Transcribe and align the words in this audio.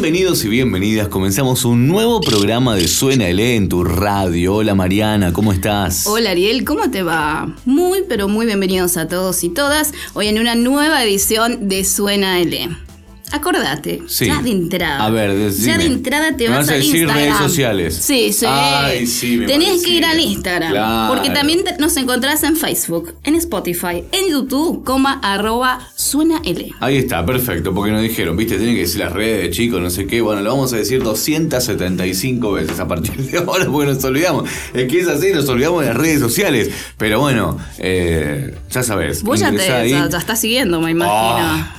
Bienvenidos 0.00 0.44
y 0.44 0.48
bienvenidas. 0.48 1.08
Comenzamos 1.08 1.64
un 1.64 1.88
nuevo 1.88 2.20
programa 2.20 2.76
de 2.76 2.86
Suena 2.86 3.28
E 3.28 3.56
en 3.56 3.68
tu 3.68 3.82
radio. 3.82 4.54
Hola 4.54 4.76
Mariana, 4.76 5.32
¿cómo 5.32 5.52
estás? 5.52 6.06
Hola 6.06 6.30
Ariel, 6.30 6.64
¿cómo 6.64 6.88
te 6.88 7.02
va? 7.02 7.52
Muy, 7.64 8.04
pero 8.08 8.28
muy 8.28 8.46
bienvenidos 8.46 8.96
a 8.96 9.08
todos 9.08 9.42
y 9.42 9.48
todas. 9.48 9.92
Hoy 10.14 10.28
en 10.28 10.38
una 10.38 10.54
nueva 10.54 11.02
edición 11.02 11.68
de 11.68 11.84
Suena 11.84 12.38
L. 12.38 12.87
Acordate, 13.32 14.02
Sí. 14.06 14.26
ya 14.26 14.40
de 14.42 14.50
entrada. 14.50 15.04
A 15.04 15.10
ver, 15.10 15.34
decime. 15.34 15.66
Ya 15.66 15.78
de 15.78 15.84
entrada 15.86 16.36
te 16.36 16.48
vas, 16.48 16.58
vas 16.58 16.68
a 16.70 16.74
decir 16.74 16.96
Instagram. 16.96 17.16
redes 17.16 17.36
sociales. 17.38 17.94
Sí, 17.94 18.32
sí. 18.32 18.46
Ay, 18.48 19.06
sí, 19.06 19.36
me 19.36 19.46
Tenés 19.46 19.82
que 19.84 19.90
ir 19.90 20.04
al 20.04 20.18
Instagram. 20.20 20.70
Claro. 20.72 21.14
Porque 21.14 21.30
también 21.30 21.64
te- 21.64 21.76
nos 21.78 21.96
encontrás 21.96 22.42
en 22.42 22.56
Facebook, 22.56 23.14
en 23.24 23.34
Spotify, 23.36 24.04
en 24.12 24.30
YouTube, 24.30 24.84
coma 24.84 25.20
arroba 25.22 25.78
Suena 25.96 26.40
L. 26.44 26.72
Ahí 26.80 26.96
está, 26.96 27.24
perfecto, 27.26 27.74
porque 27.74 27.92
nos 27.92 28.02
dijeron, 28.02 28.36
viste, 28.36 28.56
tienen 28.56 28.74
que 28.74 28.82
decir 28.82 29.00
las 29.00 29.12
redes 29.12 29.42
de 29.42 29.50
chicos, 29.50 29.80
no 29.80 29.90
sé 29.90 30.06
qué. 30.06 30.20
Bueno, 30.20 30.40
lo 30.42 30.50
vamos 30.50 30.72
a 30.72 30.76
decir 30.76 31.02
275 31.02 32.52
veces 32.52 32.78
a 32.80 32.86
partir 32.88 33.16
de 33.16 33.38
ahora, 33.46 33.66
porque 33.66 33.92
nos 33.92 34.02
olvidamos. 34.04 34.48
Es 34.74 34.88
que 34.90 35.00
es 35.00 35.08
así, 35.08 35.32
nos 35.32 35.48
olvidamos 35.48 35.80
de 35.82 35.88
las 35.88 35.96
redes 35.96 36.20
sociales. 36.20 36.70
Pero 36.96 37.20
bueno, 37.20 37.58
eh, 37.78 38.54
ya 38.70 38.82
sabes. 38.82 39.22
Vos 39.22 39.40
ya 39.40 39.48
te 39.48 39.54
ingresá 39.54 39.76
ahí. 39.78 39.90
ya, 39.90 40.08
ya 40.08 40.18
estás 40.18 40.40
siguiendo, 40.40 40.80
me 40.80 40.90
imagino. 40.92 41.14
Ah, 41.16 41.74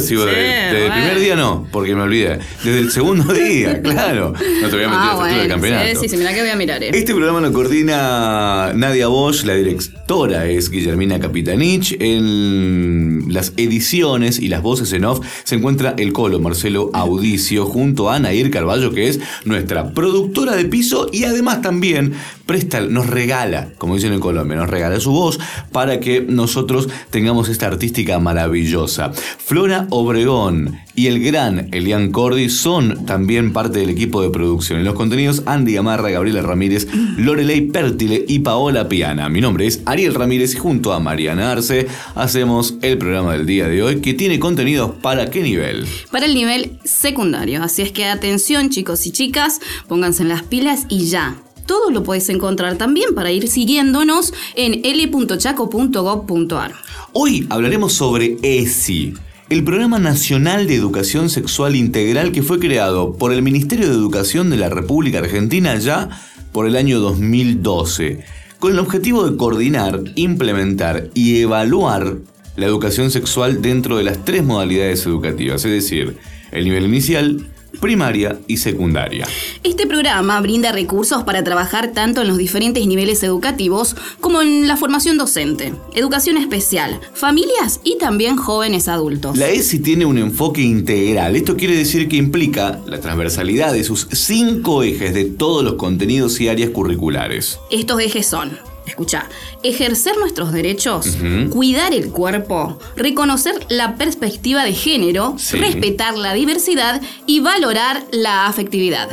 sigo 0.00 0.24
Sí, 0.24 0.30
desde, 0.30 0.86
el 0.86 0.92
primer 0.92 1.18
día 1.20 1.36
no, 1.36 1.66
porque 1.70 1.94
me 1.94 2.02
olvidé. 2.02 2.38
Desde 2.64 2.78
el 2.80 2.90
segundo 2.90 3.32
día, 3.32 3.80
claro. 3.82 4.32
No 4.62 4.68
te 4.68 4.76
voy 4.76 4.84
a 4.84 4.88
meter 4.88 4.90
Ah, 4.92 5.18
a 5.20 5.26
del 5.26 5.36
bueno, 5.36 5.54
campeonato. 5.54 5.88
sí, 5.90 5.96
sí, 6.00 6.08
sí, 6.08 6.16
mirá 6.16 6.32
que 6.34 6.40
voy 6.40 6.50
a 6.50 6.56
mirar. 6.56 6.82
eh. 6.82 6.90
Este 6.92 7.14
programa 7.14 7.40
lo 7.40 7.52
coordina 7.52 8.72
Nadia 8.74 9.08
Bosch, 9.08 9.44
la 9.44 9.54
directora 9.54 10.46
es 10.46 10.70
Guillermina 10.70 11.18
Capitanich. 11.20 11.96
En 12.00 13.24
las 13.28 13.52
ediciones 13.56 14.38
y 14.38 14.48
las 14.48 14.62
voces 14.62 14.92
en 14.92 15.04
off 15.04 15.20
se 15.44 15.56
encuentra 15.56 15.94
el 15.98 16.12
colo 16.12 16.38
Marcelo 16.40 16.90
Audicio 16.94 17.66
junto 17.66 18.10
a 18.10 18.18
Nair 18.18 18.50
Carballo, 18.50 18.92
que 18.92 19.08
es 19.08 19.20
nuestra 19.44 19.92
productora 19.92 20.56
de 20.56 20.64
piso 20.66 21.08
y 21.12 21.24
además 21.24 21.62
también 21.62 22.14
presta, 22.46 22.80
nos 22.80 23.06
regala, 23.08 23.68
como 23.78 23.94
dicen 23.94 24.12
en 24.12 24.20
Colombia, 24.20 24.56
nos 24.56 24.68
regala 24.70 25.00
su 25.00 25.12
voz 25.12 25.38
para 25.72 26.00
que 26.00 26.20
nosotros 26.20 26.88
tengamos 27.10 27.48
esta 27.48 27.66
artística 27.66 28.18
maravillosa. 28.18 29.12
Flora 29.12 29.73
Obregón 29.90 30.78
y 30.94 31.08
el 31.08 31.22
gran 31.22 31.68
Elian 31.72 32.12
Cordy 32.12 32.48
son 32.48 33.04
también 33.06 33.52
parte 33.52 33.80
del 33.80 33.90
equipo 33.90 34.22
de 34.22 34.30
producción. 34.30 34.78
En 34.78 34.84
los 34.84 34.94
contenidos, 34.94 35.42
Andy 35.46 35.74
Gamarra, 35.74 36.10
Gabriela 36.10 36.42
Ramírez, 36.42 36.86
Lorelei 37.16 37.62
Pértile 37.62 38.24
y 38.28 38.38
Paola 38.40 38.88
Piana. 38.88 39.28
Mi 39.28 39.40
nombre 39.40 39.66
es 39.66 39.82
Ariel 39.86 40.14
Ramírez 40.14 40.54
y 40.54 40.58
junto 40.58 40.92
a 40.92 41.00
Mariana 41.00 41.52
Arce 41.52 41.86
hacemos 42.14 42.74
el 42.82 42.98
programa 42.98 43.32
del 43.32 43.46
día 43.46 43.68
de 43.68 43.82
hoy 43.82 44.00
que 44.00 44.14
tiene 44.14 44.38
contenidos 44.38 44.92
para 45.02 45.30
qué 45.30 45.42
nivel. 45.42 45.86
para 46.10 46.26
el 46.26 46.34
nivel 46.34 46.78
secundario. 46.84 47.62
Así 47.62 47.82
es 47.82 47.92
que 47.92 48.04
atención 48.06 48.70
chicos 48.70 49.06
y 49.06 49.10
chicas, 49.10 49.60
pónganse 49.88 50.22
en 50.22 50.28
las 50.28 50.42
pilas 50.42 50.86
y 50.88 51.06
ya. 51.06 51.36
Todo 51.66 51.90
lo 51.90 52.02
podés 52.02 52.28
encontrar 52.28 52.76
también 52.76 53.14
para 53.14 53.32
ir 53.32 53.48
siguiéndonos 53.48 54.34
en 54.54 54.82
l.chaco.gov.ar. 54.84 56.74
Hoy 57.12 57.46
hablaremos 57.48 57.92
sobre 57.94 58.36
ESI, 58.42 59.14
el 59.50 59.62
Programa 59.62 59.98
Nacional 59.98 60.66
de 60.66 60.74
Educación 60.74 61.28
Sexual 61.28 61.76
Integral 61.76 62.32
que 62.32 62.42
fue 62.42 62.58
creado 62.58 63.12
por 63.12 63.32
el 63.32 63.42
Ministerio 63.42 63.88
de 63.88 63.94
Educación 63.94 64.48
de 64.48 64.56
la 64.56 64.70
República 64.70 65.18
Argentina 65.18 65.76
ya 65.76 66.08
por 66.52 66.66
el 66.66 66.76
año 66.76 66.98
2012, 67.00 68.20
con 68.58 68.72
el 68.72 68.78
objetivo 68.78 69.28
de 69.28 69.36
coordinar, 69.36 70.00
implementar 70.14 71.10
y 71.12 71.40
evaluar 71.40 72.16
la 72.56 72.66
educación 72.66 73.10
sexual 73.10 73.60
dentro 73.60 73.98
de 73.98 74.04
las 74.04 74.24
tres 74.24 74.44
modalidades 74.44 75.04
educativas, 75.04 75.64
es 75.64 75.72
decir, 75.72 76.16
el 76.50 76.64
nivel 76.64 76.84
inicial, 76.84 77.46
primaria 77.80 78.38
y 78.46 78.56
secundaria. 78.58 79.26
Este 79.62 79.86
programa 79.86 80.40
brinda 80.40 80.72
recursos 80.72 81.24
para 81.24 81.44
trabajar 81.44 81.92
tanto 81.92 82.22
en 82.22 82.28
los 82.28 82.38
diferentes 82.38 82.86
niveles 82.86 83.22
educativos 83.22 83.96
como 84.20 84.42
en 84.42 84.66
la 84.68 84.76
formación 84.76 85.18
docente, 85.18 85.74
educación 85.94 86.36
especial, 86.36 87.00
familias 87.12 87.80
y 87.84 87.98
también 87.98 88.36
jóvenes 88.36 88.88
adultos. 88.88 89.36
La 89.36 89.48
ESI 89.48 89.80
tiene 89.80 90.06
un 90.06 90.18
enfoque 90.18 90.62
integral. 90.62 91.36
Esto 91.36 91.56
quiere 91.56 91.76
decir 91.76 92.08
que 92.08 92.16
implica 92.16 92.80
la 92.86 93.00
transversalidad 93.00 93.72
de 93.72 93.84
sus 93.84 94.08
cinco 94.12 94.82
ejes 94.82 95.14
de 95.14 95.24
todos 95.24 95.64
los 95.64 95.74
contenidos 95.74 96.40
y 96.40 96.48
áreas 96.48 96.70
curriculares. 96.70 97.58
Estos 97.70 98.00
ejes 98.00 98.26
son, 98.26 98.58
escucha, 98.86 99.28
ejercer 99.62 100.16
nuestros 100.18 100.52
derechos, 100.52 101.16
cuidar 101.50 101.92
el 101.94 102.10
cuerpo, 102.10 102.78
reconocer 102.96 103.54
la 103.68 103.94
perspectiva 103.96 104.64
de 104.64 104.72
género, 104.74 105.34
Sí. 105.38 105.56
respetar 105.58 106.16
la 106.16 106.32
diversidad 106.34 107.00
y 107.26 107.40
valorar 107.40 108.02
la 108.12 108.46
afectividad. 108.46 109.08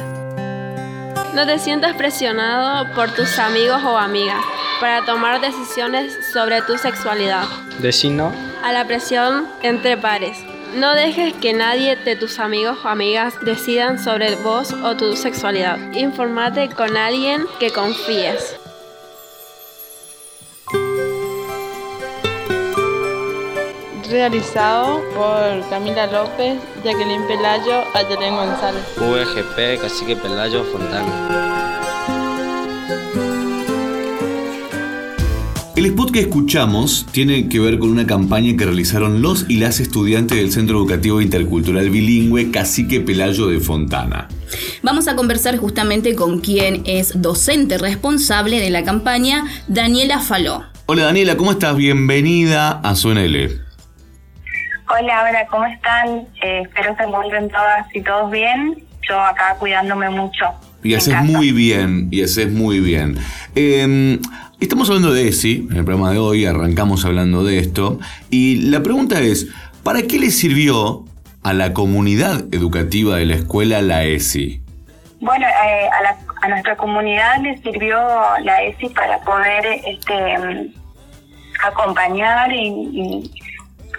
No 1.33 1.45
te 1.45 1.57
sientas 1.59 1.95
presionado 1.95 2.93
por 2.93 3.11
tus 3.11 3.39
amigos 3.39 3.81
o 3.85 3.97
amigas 3.97 4.43
para 4.81 5.05
tomar 5.05 5.39
decisiones 5.39 6.13
sobre 6.33 6.61
tu 6.63 6.77
sexualidad. 6.77 7.45
Decir 7.79 8.11
no. 8.11 8.31
A 8.63 8.73
la 8.73 8.85
presión 8.85 9.47
entre 9.63 9.95
pares. 9.97 10.37
No 10.75 10.93
dejes 10.93 11.33
que 11.33 11.53
nadie 11.53 11.95
de 11.97 12.15
tus 12.15 12.39
amigos 12.39 12.77
o 12.83 12.87
amigas 12.87 13.33
decidan 13.43 14.01
sobre 14.03 14.35
vos 14.35 14.73
o 14.73 14.95
tu 14.95 15.15
sexualidad. 15.15 15.77
Informate 15.93 16.69
con 16.69 16.95
alguien 16.97 17.45
que 17.59 17.71
confíes. 17.71 18.55
Realizado 24.11 25.01
por 25.15 25.69
Camila 25.69 26.05
López, 26.05 26.59
Jacqueline 26.83 27.25
Pelayo, 27.27 27.85
Ayelen 27.93 28.35
González. 28.35 28.83
VGP, 28.97 29.81
Cacique 29.81 30.17
Pelayo, 30.17 30.65
Fontana. 30.65 31.79
El 35.77 35.85
spot 35.85 36.11
que 36.11 36.19
escuchamos 36.19 37.05
tiene 37.13 37.47
que 37.47 37.61
ver 37.61 37.79
con 37.79 37.89
una 37.89 38.05
campaña 38.05 38.57
que 38.57 38.65
realizaron 38.65 39.21
los 39.21 39.45
y 39.47 39.57
las 39.57 39.79
estudiantes 39.79 40.37
del 40.37 40.51
Centro 40.51 40.79
Educativo 40.79 41.21
Intercultural 41.21 41.89
Bilingüe 41.89 42.51
Cacique 42.51 42.99
Pelayo 42.99 43.47
de 43.47 43.61
Fontana. 43.61 44.27
Vamos 44.83 45.07
a 45.07 45.15
conversar 45.15 45.55
justamente 45.55 46.15
con 46.15 46.41
quien 46.41 46.83
es 46.85 47.21
docente 47.21 47.77
responsable 47.77 48.59
de 48.59 48.71
la 48.71 48.83
campaña, 48.83 49.45
Daniela 49.69 50.19
Faló. 50.19 50.65
Hola 50.87 51.05
Daniela, 51.05 51.37
¿cómo 51.37 51.51
estás? 51.51 51.77
Bienvenida 51.77 52.71
a 52.71 52.95
Suena 52.97 53.23
L. 53.23 53.70
Hola, 54.99 55.23
hola, 55.29 55.47
¿cómo 55.49 55.65
están? 55.65 56.27
Eh, 56.43 56.63
espero 56.65 56.95
se 56.97 57.03
encuentren 57.03 57.49
todas 57.49 57.85
y 57.95 58.01
todos 58.01 58.29
bien. 58.31 58.83
Yo 59.07 59.19
acá 59.19 59.55
cuidándome 59.57 60.09
mucho. 60.09 60.45
Y 60.83 60.95
haces 60.95 61.15
muy 61.23 61.51
bien, 61.51 62.07
y 62.11 62.23
haces 62.23 62.51
muy 62.51 62.79
bien. 62.79 63.17
Eh, 63.55 64.19
estamos 64.59 64.89
hablando 64.89 65.13
de 65.13 65.27
ESI, 65.27 65.67
en 65.69 65.77
el 65.77 65.85
programa 65.85 66.11
de 66.11 66.17
hoy 66.17 66.45
arrancamos 66.45 67.05
hablando 67.05 67.43
de 67.43 67.59
esto, 67.59 67.99
y 68.31 68.61
la 68.69 68.81
pregunta 68.81 69.19
es, 69.21 69.47
¿para 69.83 70.01
qué 70.03 70.17
le 70.19 70.31
sirvió 70.31 71.05
a 71.43 71.53
la 71.53 71.73
comunidad 71.73 72.45
educativa 72.51 73.17
de 73.17 73.25
la 73.27 73.35
escuela 73.35 73.81
la 73.81 74.03
ESI? 74.05 74.61
Bueno, 75.19 75.45
eh, 75.47 75.87
a, 75.99 76.01
la- 76.01 76.17
a 76.41 76.47
nuestra 76.49 76.75
comunidad 76.75 77.41
le 77.43 77.57
sirvió 77.59 77.97
la 78.43 78.63
ESI 78.63 78.89
para 78.89 79.19
poder 79.19 79.63
este, 79.85 80.71
acompañar 81.63 82.51
y, 82.51 82.67
y 82.67 83.31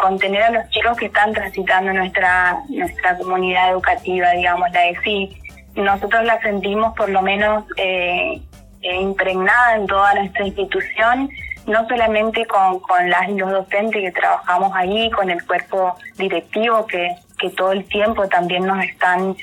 contener 0.03 0.43
a 0.43 0.51
los 0.51 0.69
chicos 0.71 0.97
que 0.99 1.07
están 1.07 1.33
transitando 1.33 1.93
nuestra 1.93 2.59
nuestra 2.69 3.17
comunidad 3.17 3.71
educativa, 3.71 4.33
digamos, 4.33 4.69
la 4.73 4.89
ESI. 4.89 5.37
Nosotros 5.77 6.25
la 6.25 6.41
sentimos 6.41 6.93
por 6.97 7.09
lo 7.09 7.23
menos 7.23 7.65
eh, 7.77 8.43
eh, 8.83 8.97
impregnada 9.01 9.77
en 9.77 9.87
toda 9.87 10.13
nuestra 10.15 10.45
institución 10.45 11.31
no 11.67 11.87
solamente 11.87 12.45
con, 12.47 12.81
con 12.81 13.09
las 13.09 13.29
y 13.29 13.35
los 13.35 13.53
docentes 13.53 14.03
que 14.03 14.11
trabajamos 14.11 14.73
ahí, 14.75 15.09
con 15.13 15.31
el 15.31 15.47
cuerpo 15.47 15.95
directivo 16.19 16.85
que, 16.87 17.15
que 17.39 17.51
todo 17.51 17.71
el 17.71 17.85
tiempo 17.85 18.27
también 18.27 18.67
nos 18.67 18.85
están 18.85 19.37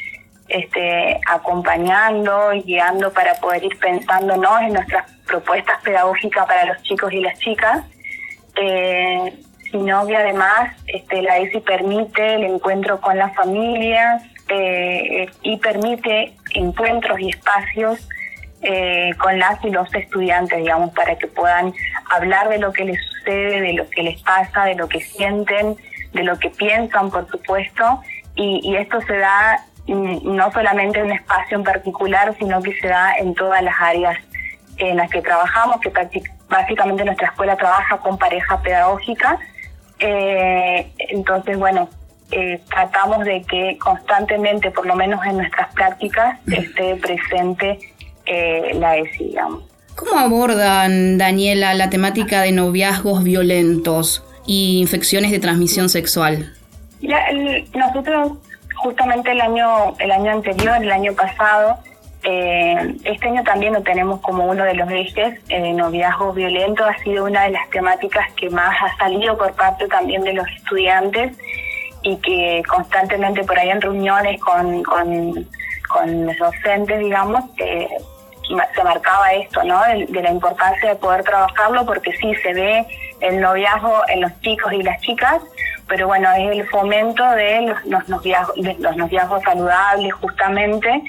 este, 0.50 1.22
acompañando 1.26 2.52
y 2.52 2.64
guiando 2.64 3.14
para 3.14 3.36
poder 3.36 3.64
ir 3.64 3.80
pensándonos 3.80 4.62
en 4.64 4.74
nuestras 4.74 5.10
propuestas 5.26 5.82
pedagógicas 5.82 6.46
para 6.46 6.66
los 6.66 6.84
chicos 6.84 7.14
y 7.14 7.22
las 7.22 7.40
chicas, 7.40 7.86
eh, 8.62 9.34
sino 9.72 10.06
que 10.08 10.16
además 10.16 10.76
este, 10.88 11.22
la 11.22 11.38
ESI 11.38 11.60
permite 11.60 12.36
el 12.36 12.44
encuentro 12.44 13.00
con 13.00 13.18
las 13.18 13.36
familias 13.36 14.24
eh, 14.50 15.30
y 15.44 15.58
permite 15.58 16.34
encuentros 16.54 17.20
y 17.20 17.30
espacios 17.30 18.08
eh, 18.62 19.12
con 19.18 19.40
las 19.40 19.64
y 19.64 19.70
los 19.70 19.94
estudiantes, 19.94 20.58
digamos, 20.58 20.92
para 20.94 21.16
que 21.16 21.28
puedan 21.28 21.74
hablar 22.10 22.50
de 22.50 22.58
lo 22.58 22.74
que 22.74 22.84
les 22.84 23.00
sucede, 23.06 23.62
de 23.62 23.74
lo 23.74 23.90
que 23.90 24.04
les 24.04 24.22
pasa, 24.22 24.66
de 24.66 24.76
lo 24.76 24.90
que 24.90 25.00
sienten, 25.00 25.78
de 26.14 26.24
lo 26.24 26.38
que 26.40 26.50
piensan, 26.50 27.10
por 27.10 27.30
supuesto, 27.30 28.02
y, 28.36 28.76
esto 28.76 29.00
se 29.02 29.18
da 29.18 29.66
mm, 29.88 30.36
no 30.36 30.52
solamente 30.52 31.00
en 31.00 31.06
un 31.06 31.12
espacio 31.12 31.58
en 31.58 31.64
particular, 31.64 32.36
sino 32.38 32.62
que 32.62 32.74
se 32.80 32.88
da 32.88 33.14
en 33.18 33.34
todas 33.34 33.62
las 33.62 33.76
áreas 33.80 34.18
en 34.78 34.98
las 34.98 35.10
que 35.10 35.22
trabajamos, 35.22 35.80
que 35.82 35.92
básicamente 36.50 37.06
nuestra 37.06 37.28
escuela 37.28 37.56
trabaja 37.56 37.98
con 37.98 38.18
pareja 38.18 38.62
pedagógica. 38.62 39.38
Eh, 40.00 40.92
entonces, 40.98 41.58
bueno, 41.58 41.90
eh, 42.32 42.62
tratamos 42.70 43.26
de 43.26 43.42
que 43.44 43.78
constantemente, 43.78 44.72
por 44.72 44.86
lo 44.86 44.96
menos 44.96 45.26
en 45.26 45.38
nuestras 45.38 45.74
prácticas, 45.74 46.40
esté 46.48 46.96
presente 46.96 47.80
eh, 48.26 48.72
la 48.76 48.98
ESI, 48.98 49.26
digamos. 49.26 49.64
¿Cómo 49.96 50.18
abordan, 50.18 51.18
Daniela, 51.18 51.74
la 51.74 51.90
temática 51.90 52.42
de 52.42 52.52
noviazgos 52.52 53.24
violentos 53.24 54.24
y 54.46 54.80
infecciones 54.80 55.32
de 55.32 55.40
transmisión 55.40 55.90
sexual? 55.90 56.54
nosotros 57.74 58.34
justamente 58.76 59.32
el 59.32 59.42
año 59.42 59.96
el 60.00 60.12
año 60.12 60.32
anterior, 60.32 60.78
el 60.82 60.92
año 60.92 61.14
pasado, 61.14 61.80
eh, 62.24 62.96
este 63.06 63.28
año 63.30 63.44
también 63.44 63.74
lo 63.74 63.82
tenemos 63.82 64.20
como 64.20 64.46
uno 64.46 64.66
de 64.66 64.74
los 64.74 64.90
ejes, 64.92 65.40
eh, 65.48 65.74
noviazgo 65.74 66.34
violento 66.34 66.84
ha 66.84 66.98
sido 66.98 67.26
una 67.26 67.44
de 67.44 67.52
las 67.52 67.70
temáticas 67.70 68.30
que 68.34 68.50
más 68.50 68.76
ha 68.82 68.98
salido 68.98 69.38
por 69.38 69.54
parte 69.54 69.88
también 69.88 70.24
de 70.24 70.34
los 70.34 70.48
estudiantes 70.50 71.38
y 72.02 72.18
que 72.18 72.62
constantemente 72.68 73.44
por 73.46 73.58
ahí 73.58 73.70
en 73.70 73.82
reuniones 73.82 74.40
con, 74.42 74.84
con, 74.84 75.48
los 76.26 76.38
docentes, 76.38 77.00
digamos, 77.00 77.46
eh, 77.58 77.88
se 78.76 78.84
marcaba 78.84 79.34
esto, 79.34 79.64
¿no? 79.64 79.82
De, 79.84 80.22
la 80.22 80.32
importancia 80.32 80.90
de 80.90 80.96
poder 80.96 81.24
trabajarlo 81.24 81.86
porque 81.86 82.12
sí 82.18 82.36
se 82.44 82.54
ve 82.54 82.86
el 83.22 83.40
noviazgo 83.40 84.02
en 84.08 84.22
los 84.22 84.42
chicos 84.42 84.74
y 84.74 84.84
las 84.84 85.02
chicas, 85.02 85.42
pero 85.88 86.08
bueno, 86.08 86.30
es 86.34 86.52
el 86.52 86.68
fomento 86.68 87.28
de 87.32 87.62
los, 87.62 88.08
de 88.08 88.76
los 88.80 88.98
noviazgos 88.98 89.42
saludables 89.42 90.14
justamente 90.14 91.02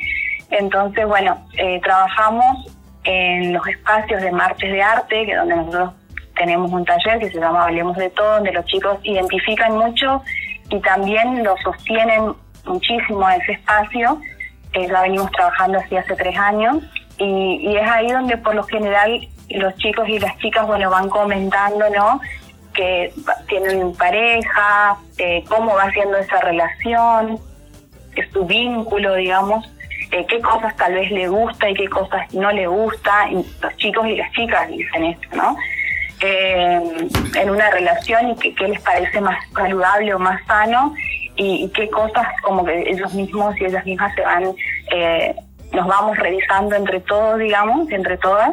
entonces, 0.51 1.07
bueno, 1.07 1.47
eh, 1.57 1.81
trabajamos 1.83 2.67
en 3.05 3.53
los 3.53 3.67
espacios 3.67 4.21
de 4.23 4.33
martes 4.33 4.71
de 4.71 4.83
arte, 4.83 5.27
que 5.27 5.35
donde 5.35 5.57
nosotros 5.57 5.93
tenemos 6.37 6.71
un 6.73 6.85
taller 6.85 7.19
que 7.19 7.31
se 7.31 7.39
llama 7.39 7.65
Hablemos 7.65 7.97
de 7.97 8.11
Todo, 8.11 8.35
donde 8.35 8.53
los 8.53 8.65
chicos 8.67 8.99
identifican 9.03 9.77
mucho 9.77 10.23
y 10.71 10.81
también 10.81 11.43
lo 11.45 11.57
sostienen 11.59 12.35
muchísimo 12.65 13.27
a 13.27 13.37
ese 13.37 13.53
espacio. 13.53 14.21
Eh, 14.73 14.87
ya 14.89 15.03
venimos 15.03 15.31
trabajando 15.33 15.79
así 15.79 15.97
hace 15.97 16.15
tres 16.15 16.37
años 16.37 16.79
y, 17.19 17.77
es 17.77 17.91
ahí 17.91 18.09
donde 18.09 18.37
por 18.39 18.55
lo 18.55 18.63
general 18.65 19.29
los 19.51 19.75
chicos 19.77 20.09
y 20.09 20.19
las 20.19 20.37
chicas 20.39 20.67
bueno 20.67 20.91
van 20.91 21.09
comentando 21.09 21.91
no 21.91 22.21
que 22.73 23.13
tienen 23.49 23.93
pareja 23.95 24.97
eh, 25.19 25.45
cómo 25.49 25.75
va 25.75 25.91
siendo 25.91 26.17
esa 26.19 26.41
relación 26.41 27.39
su 28.33 28.47
vínculo 28.47 29.15
digamos 29.15 29.69
eh, 30.13 30.27
qué 30.29 30.41
cosas 30.41 30.75
tal 30.77 30.95
vez 30.95 31.11
le 31.11 31.29
gusta 31.29 31.71
y 31.71 31.75
qué 31.75 31.89
cosas 31.89 32.33
no 32.35 32.51
le 32.51 32.67
gusta, 32.67 33.29
y 33.31 33.35
los 33.35 33.77
chicos 33.77 34.07
y 34.07 34.17
las 34.17 34.31
chicas 34.33 34.69
dicen 34.69 35.05
esto, 35.05 35.29
¿no? 35.37 35.57
Eh, 36.21 37.09
en 37.37 37.51
una 37.51 37.71
relación 37.71 38.31
y 38.31 38.55
qué 38.55 38.69
les 38.69 38.81
parece 38.83 39.21
más 39.21 39.39
saludable 39.55 40.13
o 40.13 40.19
más 40.19 40.45
sano 40.47 40.93
y, 41.37 41.71
qué 41.71 41.89
cosas 41.89 42.27
como 42.43 42.65
que 42.65 42.91
ellos 42.91 43.15
mismos 43.15 43.59
y 43.59 43.65
ellas 43.65 43.87
mismas 43.87 44.15
se 44.15 44.21
van, 44.21 44.45
eh, 44.93 45.35
nos 45.73 45.87
vamos 45.87 46.19
revisando 46.19 46.75
entre 46.75 47.01
todos, 47.01 47.39
digamos, 47.39 47.91
entre 47.91 48.19
todas, 48.19 48.51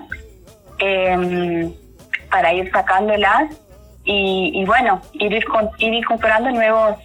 para 2.30 2.54
ir 2.54 2.72
sacándolas 2.72 3.52
y, 4.06 4.52
y 4.54 4.66
bueno, 4.66 5.02
ir, 5.14 5.34
ir 5.34 5.94
incorporando 5.94 6.52
nuevos 6.52 6.98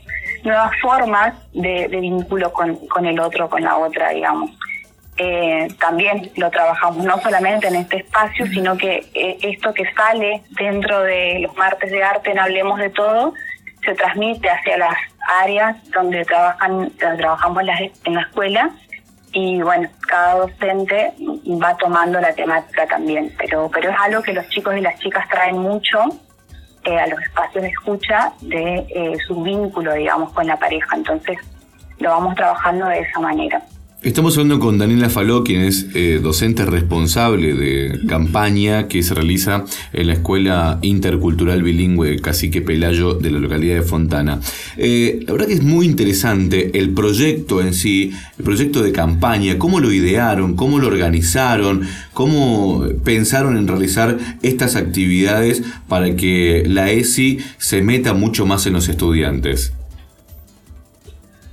nuevas 0.44 0.72
formas 0.80 1.34
de, 1.52 1.88
vínculo 1.88 2.52
con, 2.52 2.76
con, 2.88 3.06
el 3.06 3.18
otro, 3.20 3.48
con 3.48 3.62
la 3.62 3.76
otra, 3.76 4.10
digamos. 4.10 4.50
Eh, 5.18 5.68
también 5.78 6.30
lo 6.36 6.50
trabajamos 6.50 7.04
no 7.04 7.20
solamente 7.20 7.68
en 7.68 7.76
este 7.76 7.98
espacio, 7.98 8.46
sino 8.46 8.76
que 8.76 9.06
eh, 9.14 9.38
esto 9.42 9.74
que 9.74 9.84
sale 9.94 10.42
dentro 10.50 11.00
de 11.00 11.40
los 11.40 11.54
martes 11.56 11.90
de 11.90 12.02
arte 12.02 12.30
en 12.30 12.38
Hablemos 12.38 12.78
de 12.78 12.90
Todo 12.90 13.34
se 13.84 13.94
transmite 13.94 14.48
hacia 14.48 14.78
las 14.78 14.96
áreas 15.42 15.76
donde 15.90 16.24
trabajan 16.24 16.90
trabajamos 16.98 17.60
en 17.60 17.66
la, 17.66 17.78
en 17.78 18.14
la 18.14 18.22
escuela. 18.22 18.70
Y 19.32 19.60
bueno, 19.62 19.88
cada 20.08 20.34
docente 20.36 21.14
va 21.62 21.76
tomando 21.76 22.20
la 22.20 22.34
temática 22.34 22.86
también, 22.86 23.34
pero, 23.38 23.70
pero 23.72 23.90
es 23.90 23.96
algo 23.98 24.22
que 24.22 24.32
los 24.32 24.46
chicos 24.48 24.76
y 24.76 24.80
las 24.80 24.98
chicas 24.98 25.26
traen 25.28 25.58
mucho 25.58 26.04
eh, 26.84 26.98
a 26.98 27.06
los 27.06 27.20
espacios 27.20 27.62
de 27.62 27.68
escucha 27.70 28.32
de 28.40 28.86
eh, 28.88 29.16
su 29.26 29.42
vínculo, 29.42 29.94
digamos, 29.94 30.32
con 30.32 30.46
la 30.46 30.56
pareja. 30.56 30.96
Entonces, 30.96 31.38
lo 31.98 32.10
vamos 32.10 32.34
trabajando 32.34 32.86
de 32.86 33.00
esa 33.00 33.20
manera. 33.20 33.62
Estamos 34.02 34.36
hablando 34.36 34.58
con 34.58 34.78
Daniela 34.78 35.10
Faló, 35.10 35.44
quien 35.44 35.60
es 35.60 35.86
eh, 35.94 36.18
docente 36.20 36.64
responsable 36.64 37.54
de 37.54 38.00
campaña 38.08 38.88
que 38.88 39.00
se 39.04 39.14
realiza 39.14 39.64
en 39.92 40.08
la 40.08 40.14
Escuela 40.14 40.80
Intercultural 40.82 41.62
Bilingüe 41.62 42.20
Cacique 42.20 42.62
Pelayo 42.62 43.14
de 43.14 43.30
la 43.30 43.38
localidad 43.38 43.76
de 43.76 43.82
Fontana. 43.82 44.40
Eh, 44.76 45.20
la 45.24 45.32
verdad 45.32 45.46
que 45.46 45.52
es 45.52 45.62
muy 45.62 45.86
interesante 45.86 46.76
el 46.80 46.90
proyecto 46.90 47.60
en 47.60 47.74
sí, 47.74 48.12
el 48.38 48.44
proyecto 48.44 48.82
de 48.82 48.90
campaña, 48.90 49.56
cómo 49.56 49.78
lo 49.78 49.92
idearon, 49.92 50.56
cómo 50.56 50.80
lo 50.80 50.88
organizaron, 50.88 51.82
cómo 52.12 52.84
pensaron 53.04 53.56
en 53.56 53.68
realizar 53.68 54.18
estas 54.42 54.74
actividades 54.74 55.62
para 55.86 56.16
que 56.16 56.64
la 56.66 56.90
ESI 56.90 57.38
se 57.56 57.82
meta 57.82 58.14
mucho 58.14 58.46
más 58.46 58.66
en 58.66 58.72
los 58.72 58.88
estudiantes. 58.88 59.72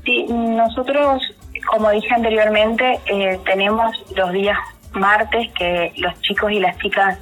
Sí, 0.03 0.25
nosotros 0.27 1.21
como 1.69 1.91
dije 1.91 2.11
anteriormente, 2.11 2.99
eh, 3.05 3.39
tenemos 3.45 3.95
los 4.15 4.31
días 4.31 4.57
martes 4.93 5.51
que 5.53 5.93
los 5.97 6.19
chicos 6.21 6.51
y 6.51 6.59
las 6.59 6.75
chicas 6.79 7.19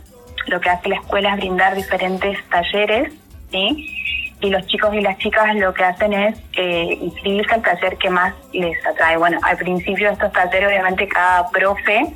lo 0.48 0.62
que 0.62 0.70
hace 0.70 0.88
la 0.88 0.96
escuela 0.96 1.32
es 1.32 1.38
brindar 1.38 1.76
diferentes 1.76 2.38
talleres, 2.50 3.12
¿sí? 3.52 3.94
Y 4.40 4.50
los 4.50 4.66
chicos 4.68 4.94
y 4.94 5.02
las 5.02 5.18
chicas 5.18 5.54
lo 5.56 5.74
que 5.74 5.84
hacen 5.84 6.14
es 6.14 6.40
eh, 6.54 6.98
inscribirse 7.02 7.56
al 7.56 7.62
taller 7.62 7.98
que 7.98 8.10
más 8.10 8.34
les 8.54 8.86
atrae. 8.86 9.18
Bueno, 9.18 9.38
al 9.44 9.58
principio 9.58 10.08
de 10.08 10.14
estos 10.14 10.32
talleres, 10.32 10.70
obviamente, 10.70 11.10
cada 11.10 11.50
profe 11.50 12.14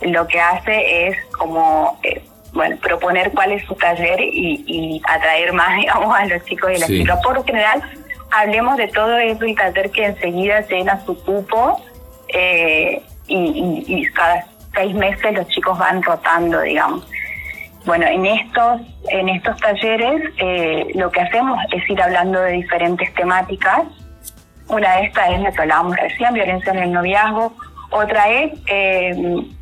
lo 0.00 0.26
que 0.26 0.40
hace 0.40 1.08
es 1.08 1.18
como, 1.36 1.98
eh, 2.02 2.22
bueno, 2.54 2.78
proponer 2.78 3.30
cuál 3.32 3.52
es 3.52 3.62
su 3.66 3.74
taller 3.74 4.20
y, 4.22 5.02
atraer 5.06 5.52
más, 5.52 5.76
digamos, 5.80 6.16
a 6.16 6.24
los 6.24 6.42
chicos 6.46 6.70
y 6.74 6.78
las 6.78 6.88
chicas. 6.88 7.20
Por 7.22 7.44
general, 7.44 7.82
hablemos 8.30 8.76
de 8.76 8.88
todo 8.88 9.16
eso 9.18 9.44
y 9.44 9.54
taller 9.54 9.90
que 9.90 10.06
enseguida 10.06 10.60
llena 10.62 11.04
su 11.04 11.16
cupo 11.24 11.80
eh, 12.28 13.02
y, 13.26 14.06
cada 14.12 14.46
seis 14.74 14.94
meses 14.94 15.32
los 15.34 15.46
chicos 15.48 15.78
van 15.78 16.02
rotando, 16.02 16.60
digamos. 16.60 17.06
Bueno, 17.86 18.06
en 18.06 18.26
estos, 18.26 18.80
en 19.10 19.28
estos 19.28 19.56
talleres 19.60 20.32
eh, 20.38 20.86
lo 20.94 21.10
que 21.10 21.20
hacemos 21.20 21.58
es 21.72 21.88
ir 21.88 22.00
hablando 22.00 22.40
de 22.40 22.52
diferentes 22.52 23.12
temáticas. 23.14 23.82
Una 24.68 24.96
de 24.96 25.06
estas 25.06 25.30
es 25.30 25.40
la 25.40 25.52
que 25.52 25.60
hablábamos 25.62 25.96
recién, 25.96 26.32
violencia 26.32 26.72
en 26.72 26.78
el 26.78 26.92
noviazgo. 26.92 27.52
Otra 27.90 28.28
es 28.28 28.52
eh, 28.66 29.14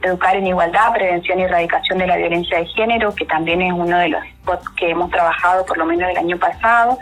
educar 0.03 0.37
en 0.37 0.47
igualdad, 0.47 0.93
prevención 0.95 1.41
y 1.41 1.43
erradicación 1.43 1.99
de 1.99 2.07
la 2.07 2.17
violencia 2.17 2.59
de 2.59 2.67
género, 2.67 3.15
que 3.15 3.27
también 3.27 3.61
es 3.61 3.73
uno 3.73 3.99
de 3.99 4.09
los 4.09 4.25
spots 4.25 4.69
que 4.71 4.91
hemos 4.91 5.11
trabajado 5.11 5.67
por 5.67 5.77
lo 5.77 5.85
menos 5.85 6.09
el 6.09 6.17
año 6.17 6.39
pasado. 6.39 6.99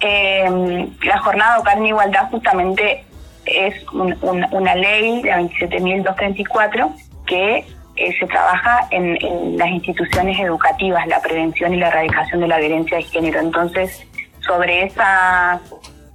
Eh, 0.00 0.88
la 1.04 1.18
jornada 1.18 1.62
de 1.62 1.70
en 1.72 1.86
Igualdad 1.86 2.30
justamente 2.30 3.04
es 3.44 3.74
una 3.92 4.74
ley 4.74 5.22
de 5.22 5.30
27.234 5.30 6.94
que 7.26 7.64
eh, 7.96 8.14
se 8.18 8.26
trabaja 8.26 8.88
en, 8.90 9.56
las 9.56 9.68
instituciones 9.68 10.38
educativas, 10.38 11.06
la 11.06 11.20
prevención 11.20 11.72
y 11.72 11.78
la 11.78 11.88
erradicación 11.88 12.40
de 12.40 12.48
la 12.48 12.58
violencia 12.58 12.98
de 12.98 13.02
género. 13.04 13.40
Entonces, 13.40 14.06
sobre 14.40 14.84
esa 14.84 15.60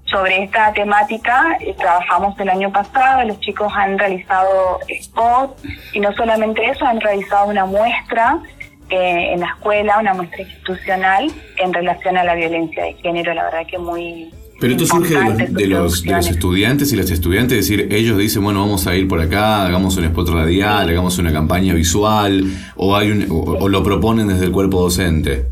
sobre 0.06 0.44
esta 0.44 0.74
temática 0.74 1.58
eh, 1.62 1.74
trabajamos 1.78 2.38
el 2.38 2.50
año 2.50 2.70
pasado, 2.70 3.24
los 3.24 3.40
chicos 3.40 3.72
han 3.74 3.98
realizado 3.98 4.80
spots 5.02 5.64
y 5.94 6.02
no 6.02 6.12
solamente 6.14 6.70
eso, 6.70 6.86
han 6.86 7.00
realizado 7.00 7.48
una 7.48 7.66
muestra 7.66 8.38
eh, 8.92 9.34
en 9.34 9.40
la 9.40 9.48
escuela, 9.48 9.98
una 10.00 10.14
muestra 10.14 10.42
institucional 10.42 11.32
en 11.58 11.74
relación 11.74 12.18
a 12.18 12.24
la 12.24 12.36
violencia 12.36 12.84
de 12.84 12.94
género, 12.96 13.34
la 13.34 13.44
verdad 13.46 13.66
que 13.70 13.78
muy... 13.78 14.30
Pero 14.60 14.74
esto 14.74 14.86
surge 14.86 15.16
de 15.16 15.24
los, 15.24 15.38
de, 15.38 15.68
los, 15.68 16.04
de 16.04 16.12
los 16.12 16.28
estudiantes 16.30 16.94
y 16.94 16.96
las 16.96 17.10
estudiantes, 17.10 17.58
es 17.58 17.68
decir, 17.68 17.88
ellos 17.92 18.16
dicen, 18.20 18.44
bueno, 18.44 18.60
vamos 18.60 18.86
a 18.86 18.94
ir 18.96 19.08
por 19.08 19.20
acá, 19.20 19.66
hagamos 19.66 19.98
un 19.98 20.04
spot 20.06 20.30
radial, 20.30 20.88
hagamos 20.88 21.18
una 21.18 21.34
campaña 21.34 21.74
visual, 21.74 22.44
o, 22.76 22.96
hay 22.96 23.10
un, 23.10 23.26
o, 23.32 23.36
o 23.64 23.68
lo 23.68 23.82
proponen 23.82 24.28
desde 24.28 24.46
el 24.46 24.52
cuerpo 24.52 24.82
docente. 24.82 25.46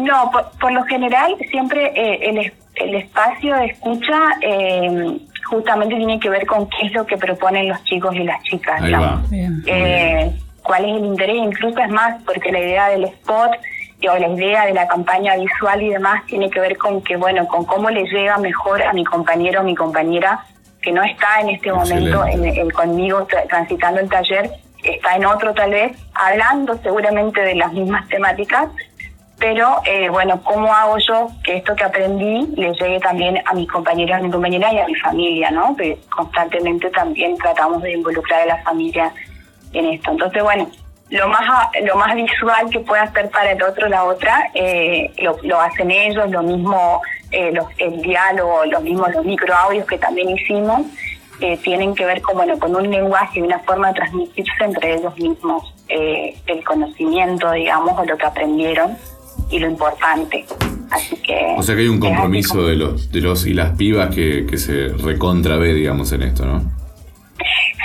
No, 0.00 0.30
por, 0.32 0.50
por 0.58 0.72
lo 0.72 0.82
general 0.84 1.36
siempre 1.50 1.92
eh, 1.94 2.20
el, 2.30 2.38
es- 2.38 2.52
el 2.76 2.94
espacio 2.94 3.54
de 3.54 3.66
escucha 3.66 4.18
eh, 4.40 5.18
justamente 5.48 5.94
tiene 5.96 6.18
que 6.18 6.30
ver 6.30 6.46
con 6.46 6.66
qué 6.68 6.86
es 6.86 6.92
lo 6.94 7.04
que 7.06 7.16
proponen 7.18 7.68
los 7.68 7.84
chicos 7.84 8.14
y 8.16 8.24
las 8.24 8.42
chicas. 8.44 8.80
Ahí 8.80 8.86
digamos. 8.86 9.24
va. 9.24 9.28
Bien. 9.28 9.62
Eh, 9.66 10.32
cuál 10.64 10.84
es 10.86 10.96
el 10.96 11.04
interés, 11.04 11.36
incluso 11.36 11.78
es 11.78 11.90
más, 11.90 12.20
porque 12.24 12.50
la 12.50 12.58
idea 12.58 12.88
del 12.88 13.04
spot 13.04 13.52
o 14.10 14.18
la 14.18 14.28
idea 14.28 14.66
de 14.66 14.74
la 14.74 14.86
campaña 14.86 15.34
visual 15.36 15.80
y 15.82 15.88
demás 15.90 16.26
tiene 16.26 16.50
que 16.50 16.60
ver 16.60 16.76
con 16.76 17.00
que, 17.02 17.16
bueno, 17.16 17.46
con 17.46 17.64
cómo 17.64 17.88
le 17.88 18.04
llega 18.04 18.36
mejor 18.36 18.82
a 18.82 18.92
mi 18.92 19.02
compañero 19.04 19.60
o 19.60 19.64
mi 19.64 19.74
compañera 19.74 20.44
que 20.82 20.92
no 20.92 21.02
está 21.02 21.40
en 21.40 21.48
este 21.50 21.72
momento 21.72 22.26
en, 22.26 22.44
en- 22.44 22.70
conmigo 22.70 23.26
tra- 23.26 23.48
transitando 23.48 24.00
el 24.00 24.10
taller, 24.10 24.50
está 24.82 25.16
en 25.16 25.24
otro 25.24 25.54
tal 25.54 25.70
vez, 25.70 25.92
hablando 26.14 26.76
seguramente 26.82 27.40
de 27.40 27.54
las 27.54 27.72
mismas 27.72 28.06
temáticas, 28.08 28.68
pero 29.38 29.80
eh, 29.86 30.10
bueno, 30.10 30.40
¿cómo 30.44 30.72
hago 30.74 30.98
yo 30.98 31.28
que 31.42 31.56
esto 31.56 31.74
que 31.74 31.84
aprendí 31.84 32.46
le 32.56 32.72
llegue 32.74 33.00
también 33.00 33.40
a 33.46 33.54
mis 33.54 33.68
compañeros, 33.70 34.18
a 34.18 34.20
mi 34.22 34.30
compañera 34.30 34.70
y 34.72 34.78
a 34.80 34.86
mi 34.86 34.94
familia, 34.96 35.50
¿no? 35.50 35.74
Que 35.76 35.98
constantemente 36.14 36.90
también 36.90 37.36
tratamos 37.38 37.80
de 37.82 37.92
involucrar 37.94 38.42
a 38.42 38.46
la 38.46 38.56
familia 38.62 39.10
en 39.74 39.86
esto. 39.86 40.10
Entonces, 40.12 40.42
bueno, 40.42 40.70
lo 41.10 41.28
más 41.28 41.42
lo 41.84 41.96
más 41.96 42.14
visual 42.14 42.70
que 42.70 42.80
pueda 42.80 43.02
hacer 43.02 43.30
para 43.30 43.52
el 43.52 43.62
otro 43.62 43.88
la 43.88 44.04
otra, 44.04 44.50
eh, 44.54 45.12
lo, 45.18 45.36
lo 45.42 45.60
hacen 45.60 45.90
ellos, 45.90 46.30
lo 46.30 46.42
mismo 46.42 47.02
eh, 47.30 47.52
los, 47.52 47.66
el 47.78 48.00
diálogo, 48.00 48.64
los 48.66 48.82
mismos 48.82 49.12
los 49.12 49.24
microaudios 49.24 49.86
que 49.86 49.98
también 49.98 50.30
hicimos, 50.30 50.82
eh, 51.40 51.58
tienen 51.58 51.94
que 51.94 52.06
ver 52.06 52.22
con, 52.22 52.36
bueno, 52.36 52.58
con 52.58 52.74
un 52.74 52.90
lenguaje 52.90 53.40
y 53.40 53.42
una 53.42 53.58
forma 53.60 53.88
de 53.88 53.94
transmitirse 53.94 54.64
entre 54.64 54.94
ellos 54.94 55.16
mismos 55.18 55.74
eh, 55.88 56.36
el 56.46 56.64
conocimiento, 56.64 57.50
digamos, 57.50 57.98
o 57.98 58.04
lo 58.04 58.16
que 58.16 58.26
aprendieron 58.26 58.96
y 59.50 59.58
lo 59.58 59.68
importante. 59.68 60.44
Así 60.90 61.16
que... 61.16 61.54
O 61.56 61.62
sea 61.62 61.74
que 61.74 61.82
hay 61.82 61.88
un 61.88 61.98
compromiso 61.98 62.64
de 62.64 62.76
los, 62.76 63.10
de 63.10 63.20
los 63.20 63.46
y 63.46 63.52
las 63.52 63.76
pibas 63.76 64.14
que, 64.14 64.46
que 64.46 64.58
se 64.58 64.88
recontra 64.90 65.56
ve, 65.56 65.74
digamos, 65.74 66.12
en 66.12 66.22
esto, 66.22 66.44
¿no? 66.44 66.83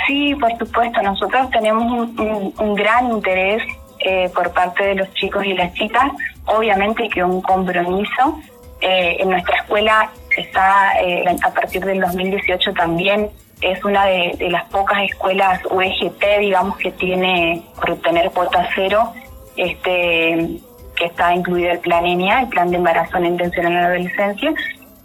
Sí, 0.06 0.34
por 0.34 0.56
supuesto. 0.58 1.02
Nosotros 1.02 1.50
tenemos 1.50 2.10
un, 2.18 2.74
gran 2.74 3.10
interés 3.10 3.62
eh, 4.00 4.30
por 4.34 4.52
parte 4.52 4.84
de 4.84 4.94
los 4.94 5.12
chicos 5.14 5.44
y 5.44 5.54
las 5.54 5.72
chicas. 5.74 6.10
Obviamente 6.46 7.08
que 7.08 7.22
un 7.22 7.40
compromiso. 7.42 8.40
Eh, 8.82 9.18
en 9.20 9.28
nuestra 9.28 9.58
escuela 9.58 10.10
está, 10.34 10.98
eh, 11.02 11.24
a 11.42 11.50
partir 11.50 11.84
del 11.84 12.00
2018 12.00 12.72
también, 12.72 13.28
es 13.60 13.84
una 13.84 14.06
de, 14.06 14.48
las 14.50 14.64
pocas 14.70 15.02
escuelas 15.02 15.60
UEGT, 15.70 16.38
digamos, 16.38 16.78
que 16.78 16.90
tiene, 16.92 17.62
por 17.76 17.96
tener 18.00 18.30
cuota 18.30 18.66
cero, 18.74 19.12
este 19.56 20.60
que 20.96 21.06
está 21.06 21.34
incluido 21.34 21.72
el 21.72 21.78
plan 21.78 22.04
ENIA, 22.04 22.40
el 22.40 22.48
plan 22.48 22.70
de 22.70 22.76
embarazo 22.76 23.18
no 23.18 23.26
intencional 23.26 23.72
en 23.72 23.80
la 23.80 23.86
adolescencia, 23.86 24.52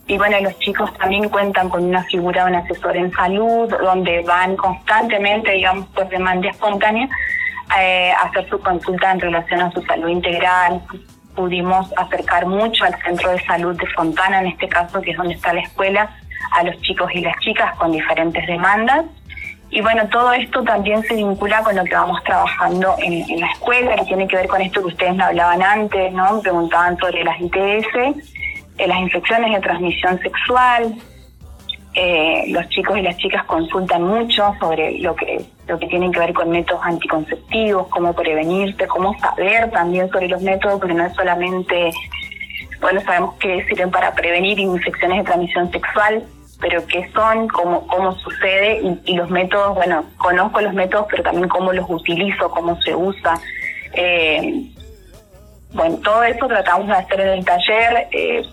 y 0.08 0.18
bueno, 0.18 0.40
los 0.40 0.58
chicos 0.60 0.94
también 0.98 1.30
cuentan 1.30 1.68
con 1.70 1.84
una 1.84 2.04
figura 2.04 2.46
un 2.46 2.56
asesor 2.56 2.96
en 2.96 3.12
salud, 3.12 3.68
donde 3.70 4.22
van 4.22 4.56
constantemente, 4.56 5.52
digamos, 5.52 5.88
por 5.88 6.08
demanda 6.10 6.50
espontánea, 6.50 7.10
eh, 7.80 8.12
a 8.12 8.28
hacer 8.28 8.48
su 8.48 8.60
consulta 8.60 9.12
en 9.12 9.20
relación 9.20 9.62
a 9.62 9.72
su 9.72 9.82
salud 9.82 10.10
integral. 10.10 10.82
Pudimos 11.36 11.92
acercar 11.98 12.46
mucho 12.46 12.86
al 12.86 12.96
centro 13.02 13.32
de 13.32 13.44
salud 13.46 13.76
de 13.76 13.88
Fontana, 13.88 14.42
en 14.42 14.48
este 14.48 14.68
caso, 14.68 15.02
que 15.02 15.12
es 15.12 15.18
donde 15.18 15.34
está 15.34 15.54
la 15.54 15.62
escuela, 15.62 16.16
a 16.52 16.64
los 16.64 16.80
chicos 16.82 17.10
y 17.16 17.22
las 17.22 17.36
chicas 17.40 17.76
con 17.78 17.92
diferentes 17.92 18.46
demandas. 18.46 19.06
Y 19.72 19.82
bueno, 19.82 20.08
todo 20.10 20.32
esto 20.34 20.64
también 20.64 21.02
se 21.02 21.16
vincula 21.16 21.64
con 21.64 21.76
lo 21.76 21.84
que 21.84 21.96
vamos 21.96 22.24
trabajando 22.24 22.96
en, 23.00 23.28
en 23.28 23.40
la 23.42 23.48
escuela, 23.48 23.96
que 23.96 24.06
tiene 24.06 24.28
que 24.28 24.36
ver 24.36 24.48
con 24.48 24.62
esto 24.62 24.82
que 24.82 24.88
ustedes 24.88 25.16
me 25.16 25.24
hablaban 25.24 25.64
antes, 25.64 26.14
¿no? 26.14 26.40
Preguntaban 26.42 26.96
sobre 27.00 27.24
las 27.24 27.42
ITS, 27.42 28.35
eh, 28.78 28.88
las 28.88 29.00
infecciones 29.00 29.54
de 29.54 29.60
transmisión 29.62 30.20
sexual. 30.20 30.96
Eh, 31.98 32.46
los 32.50 32.68
chicos 32.68 32.98
y 32.98 33.02
las 33.02 33.16
chicas 33.18 33.46
consultan 33.46 34.04
mucho 34.04 34.54
sobre 34.60 35.00
lo 35.00 35.16
que 35.16 35.46
lo 35.68 35.80
que 35.80 35.88
tiene 35.88 36.12
que 36.12 36.20
ver 36.20 36.34
con 36.34 36.50
métodos 36.50 36.84
anticonceptivos, 36.84 37.88
cómo 37.88 38.14
prevenirte, 38.14 38.86
cómo 38.88 39.18
saber 39.18 39.72
también 39.72 40.10
sobre 40.10 40.28
los 40.28 40.42
métodos, 40.42 40.80
porque 40.80 40.94
no 40.94 41.06
es 41.06 41.14
solamente, 41.14 41.92
bueno, 42.82 43.02
sabemos 43.02 43.36
que 43.36 43.66
sirven 43.66 43.90
para 43.90 44.14
prevenir 44.14 44.60
infecciones 44.60 45.20
de 45.20 45.24
transmisión 45.24 45.72
sexual, 45.72 46.24
pero 46.62 46.86
qué 46.86 47.10
son, 47.14 47.48
cómo, 47.48 47.88
cómo 47.88 48.14
sucede 48.16 48.82
y, 48.82 49.12
y 49.12 49.16
los 49.16 49.30
métodos, 49.30 49.76
bueno, 49.76 50.06
conozco 50.18 50.62
los 50.62 50.74
métodos, 50.74 51.08
pero 51.10 51.24
también 51.24 51.50
cómo 51.50 51.74
los 51.74 51.90
utilizo, 51.90 52.52
cómo 52.52 52.80
se 52.82 52.94
usa. 52.94 53.40
Eh, 53.94 54.70
bueno, 55.74 55.98
todo 56.04 56.24
eso 56.24 56.46
tratamos 56.48 56.88
de 56.88 56.94
hacer 56.94 57.22
en 57.22 57.30
el 57.30 57.46
taller. 57.46 58.08
eh, 58.12 58.44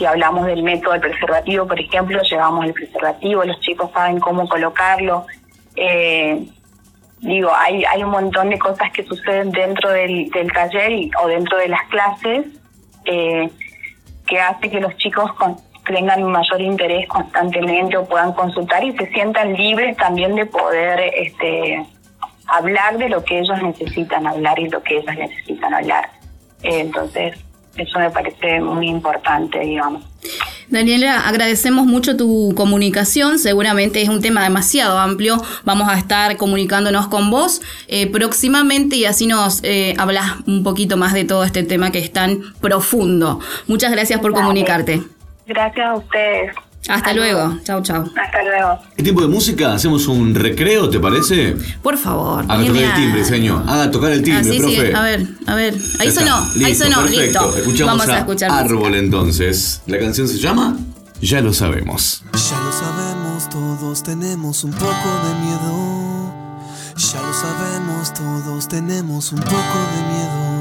si 0.00 0.06
hablamos 0.06 0.46
del 0.46 0.62
método 0.62 0.92
del 0.92 1.02
preservativo, 1.02 1.66
por 1.66 1.78
ejemplo, 1.78 2.22
llevamos 2.22 2.64
el 2.64 2.72
preservativo, 2.72 3.44
los 3.44 3.60
chicos 3.60 3.90
saben 3.92 4.18
cómo 4.18 4.48
colocarlo. 4.48 5.26
Eh, 5.76 6.46
digo, 7.18 7.50
hay, 7.54 7.84
hay 7.84 8.02
un 8.02 8.08
montón 8.08 8.48
de 8.48 8.58
cosas 8.58 8.90
que 8.92 9.04
suceden 9.04 9.50
dentro 9.50 9.90
del, 9.90 10.30
del 10.30 10.50
taller 10.52 10.90
y- 10.90 11.10
o 11.22 11.28
dentro 11.28 11.58
de 11.58 11.68
las 11.68 11.82
clases 11.90 12.46
eh, 13.04 13.50
que 14.26 14.40
hace 14.40 14.70
que 14.70 14.80
los 14.80 14.96
chicos 14.96 15.30
con- 15.34 15.58
tengan 15.84 16.22
mayor 16.24 16.62
interés 16.62 17.06
constantemente 17.06 17.98
o 17.98 18.06
puedan 18.06 18.32
consultar 18.32 18.82
y 18.82 18.96
se 18.96 19.06
sientan 19.12 19.52
libres 19.52 19.98
también 19.98 20.34
de 20.34 20.46
poder 20.46 20.98
este, 21.14 21.84
hablar 22.46 22.96
de 22.96 23.10
lo 23.10 23.22
que 23.22 23.40
ellos 23.40 23.62
necesitan 23.62 24.26
hablar 24.26 24.58
y 24.58 24.70
lo 24.70 24.82
que 24.82 24.96
ellas 24.96 25.18
necesitan 25.18 25.74
hablar. 25.74 26.08
Eh, 26.62 26.80
entonces, 26.80 27.36
eso 27.82 27.98
me 27.98 28.10
parece 28.10 28.60
muy 28.60 28.88
importante, 28.88 29.60
digamos. 29.60 30.04
Daniela, 30.68 31.26
agradecemos 31.26 31.86
mucho 31.86 32.16
tu 32.16 32.54
comunicación. 32.54 33.38
Seguramente 33.38 34.02
es 34.02 34.08
un 34.08 34.22
tema 34.22 34.44
demasiado 34.44 34.98
amplio. 34.98 35.36
Vamos 35.64 35.88
a 35.88 35.98
estar 35.98 36.36
comunicándonos 36.36 37.08
con 37.08 37.30
vos 37.30 37.60
eh, 37.88 38.06
próximamente 38.06 38.96
y 38.96 39.04
así 39.04 39.26
nos 39.26 39.60
eh, 39.64 39.94
hablas 39.98 40.36
un 40.46 40.62
poquito 40.62 40.96
más 40.96 41.12
de 41.12 41.24
todo 41.24 41.42
este 41.42 41.64
tema 41.64 41.90
que 41.90 41.98
es 41.98 42.12
tan 42.12 42.40
profundo. 42.60 43.40
Muchas 43.66 43.90
gracias 43.90 44.20
por 44.20 44.32
Dale. 44.32 44.42
comunicarte. 44.42 45.02
Gracias 45.46 45.86
a 45.86 45.94
ustedes. 45.94 46.54
Hasta 46.90 47.12
luego. 47.12 47.58
Chau, 47.64 47.82
chau. 47.82 48.02
Hasta 48.02 48.42
luego. 48.42 48.78
¿Qué 48.96 49.02
tipo 49.02 49.20
de 49.22 49.28
música? 49.28 49.72
¿Hacemos 49.74 50.06
un 50.08 50.34
recreo, 50.34 50.88
te 50.90 50.98
parece? 51.00 51.56
Por 51.82 51.96
favor. 51.96 52.44
Haga 52.48 52.64
tocar 52.64 52.82
el 52.82 52.90
a- 52.90 52.94
timbre, 52.94 53.24
señor. 53.24 53.62
Haga 53.66 53.90
tocar 53.90 54.12
el 54.12 54.22
timbre, 54.22 54.40
Ah, 54.40 54.52
sí, 54.52 54.58
profe. 54.58 54.86
sí. 54.88 54.92
A 54.94 55.02
ver, 55.02 55.26
a 55.46 55.54
ver. 55.54 55.74
Ahí 56.00 56.08
Ya 56.08 56.12
sonó, 56.12 56.38
está. 56.54 56.66
ahí 56.66 56.74
sonó, 56.74 56.96
perfecto. 57.02 57.20
listo. 57.22 57.56
Escuchamos 57.58 57.98
Vamos 57.98 58.08
a, 58.08 58.18
escuchar. 58.18 58.50
música. 58.50 58.64
Árbol 58.74 58.94
entonces. 58.96 59.82
La 59.86 59.98
canción 59.98 60.28
se 60.28 60.38
llama 60.38 60.76
Ya 61.20 61.40
lo 61.40 61.52
sabemos. 61.52 62.22
Ya 62.32 62.60
lo 62.60 62.72
sabemos, 62.72 63.48
todos 63.50 64.02
tenemos 64.02 64.64
un 64.64 64.70
poco 64.72 64.86
de 65.24 65.34
miedo. 65.46 66.34
Ya 66.96 67.20
lo 67.22 67.32
sabemos, 67.32 68.12
todos 68.14 68.68
tenemos 68.68 69.32
un 69.32 69.40
poco 69.40 69.54
de 69.54 70.02
miedo. 70.12 70.59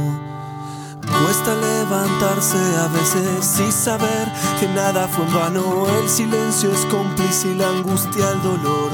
Cuesta 1.24 1.56
levantarse 1.56 2.58
a 2.78 2.88
veces 2.88 3.60
y 3.60 3.72
saber 3.72 4.32
que 4.60 4.68
nada 4.70 5.08
fue 5.08 5.26
en 5.26 5.34
vano. 5.34 5.86
El 6.02 6.10
silencio 6.10 6.72
es 6.72 6.86
cómplice 6.86 7.50
y 7.50 7.56
la 7.56 7.70
angustia 7.70 8.30
el 8.32 8.42
dolor. 8.42 8.92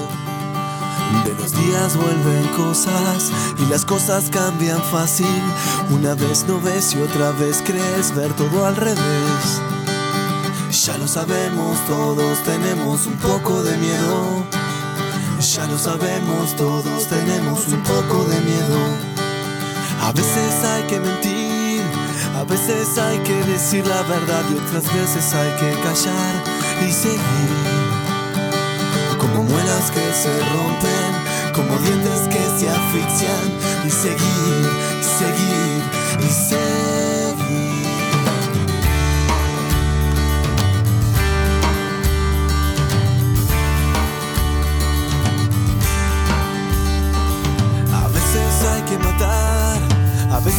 De 1.24 1.34
los 1.36 1.51
días 1.51 1.96
vuelven 1.96 2.48
cosas 2.55 3.32
y 3.58 3.65
las 3.67 3.86
cosas 3.86 4.29
cambian 4.29 4.82
fácil. 4.84 5.41
Una 5.91 6.15
vez 6.15 6.46
no 6.48 6.60
ves 6.60 6.94
y 6.94 7.01
otra 7.01 7.32
vez 7.32 7.62
crees 7.65 8.13
ver 8.15 8.34
todo 8.34 8.65
al 8.65 8.75
revés. 8.75 9.62
Ya 10.72 10.98
lo 10.98 11.08
sabemos, 11.08 11.79
todos 11.88 12.39
tenemos 12.44 13.05
un 13.05 13.17
poco 13.17 13.63
de 13.63 13.77
miedo. 13.77 14.46
Ya 15.39 15.65
lo 15.67 15.77
sabemos, 15.77 16.55
todos 16.58 17.08
tenemos 17.08 17.67
un 17.67 17.82
poco 17.84 18.24
de 18.25 18.39
miedo. 18.41 18.79
A 20.01 20.12
veces 20.12 20.63
hay 20.63 20.84
que 20.84 21.00
mentir, 21.00 21.35
veces 22.47 22.97
hay 22.97 23.17
que 23.19 23.33
decir 23.43 23.85
la 23.87 24.01
verdad 24.03 24.43
y 24.51 24.55
otras 24.55 24.83
veces 24.93 25.33
hay 25.33 25.51
que 25.53 25.71
callar 25.81 26.43
y 26.87 26.91
seguir. 26.91 27.19
Como 29.19 29.43
muelas 29.43 29.91
que 29.91 30.13
se 30.13 30.31
rompen, 30.53 31.53
como 31.53 31.77
dientes 31.79 32.27
que 32.27 32.43
se 32.59 32.69
asfixian 32.69 33.85
y 33.85 33.89
seguir, 33.89 34.69
y 34.99 35.03
seguir, 35.03 35.83
y 36.19 36.29
seguir. 36.29 37.04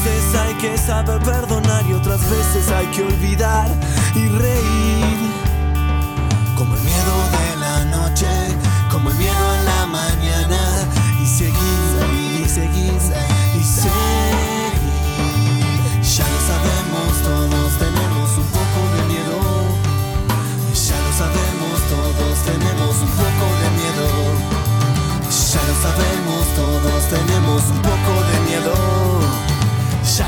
Veces 0.07 0.35
hay 0.37 0.55
que 0.55 0.79
saber 0.79 1.19
perdonar 1.21 1.85
y 1.87 1.93
otras 1.93 2.21
veces 2.31 2.71
hay 2.71 2.87
que 2.87 3.03
olvidar 3.03 3.69
y 4.15 4.29
reír. 4.29 5.36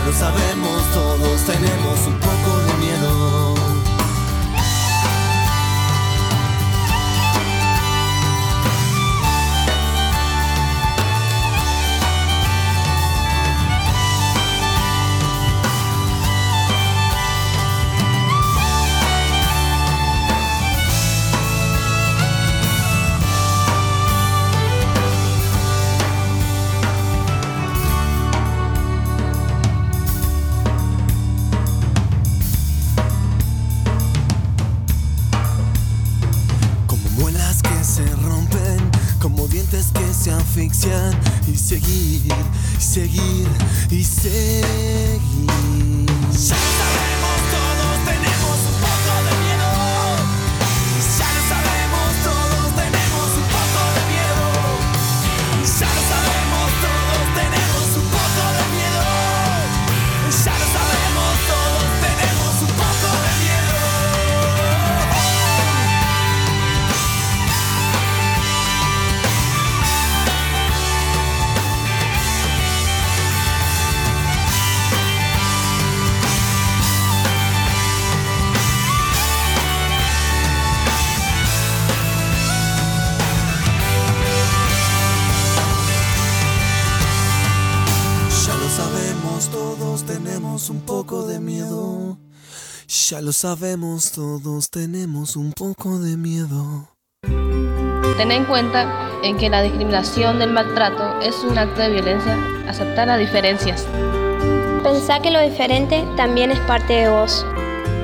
Lo 0.08 0.14
sabemos, 0.14 0.82
todos 0.94 1.40
tenemos 1.42 2.06
un 2.06 2.14
poco 2.14 2.37
Ya 93.10 93.22
lo 93.22 93.32
sabemos, 93.32 94.12
todos 94.12 94.68
tenemos 94.68 95.34
un 95.34 95.54
poco 95.54 95.98
de 95.98 96.18
miedo. 96.18 96.94
Ten 97.22 98.30
en 98.30 98.44
cuenta 98.44 99.08
en 99.22 99.38
que 99.38 99.48
la 99.48 99.62
discriminación 99.62 100.38
del 100.38 100.52
maltrato 100.52 101.18
es 101.22 101.36
un 101.36 101.56
acto 101.56 101.80
de 101.80 101.88
violencia. 101.88 102.36
Aceptar 102.68 103.06
las 103.06 103.18
diferencias. 103.18 103.86
Pensá 104.82 105.22
que 105.22 105.30
lo 105.30 105.40
diferente 105.40 106.04
también 106.18 106.50
es 106.50 106.60
parte 106.60 106.92
de 106.92 107.08
vos. 107.08 107.46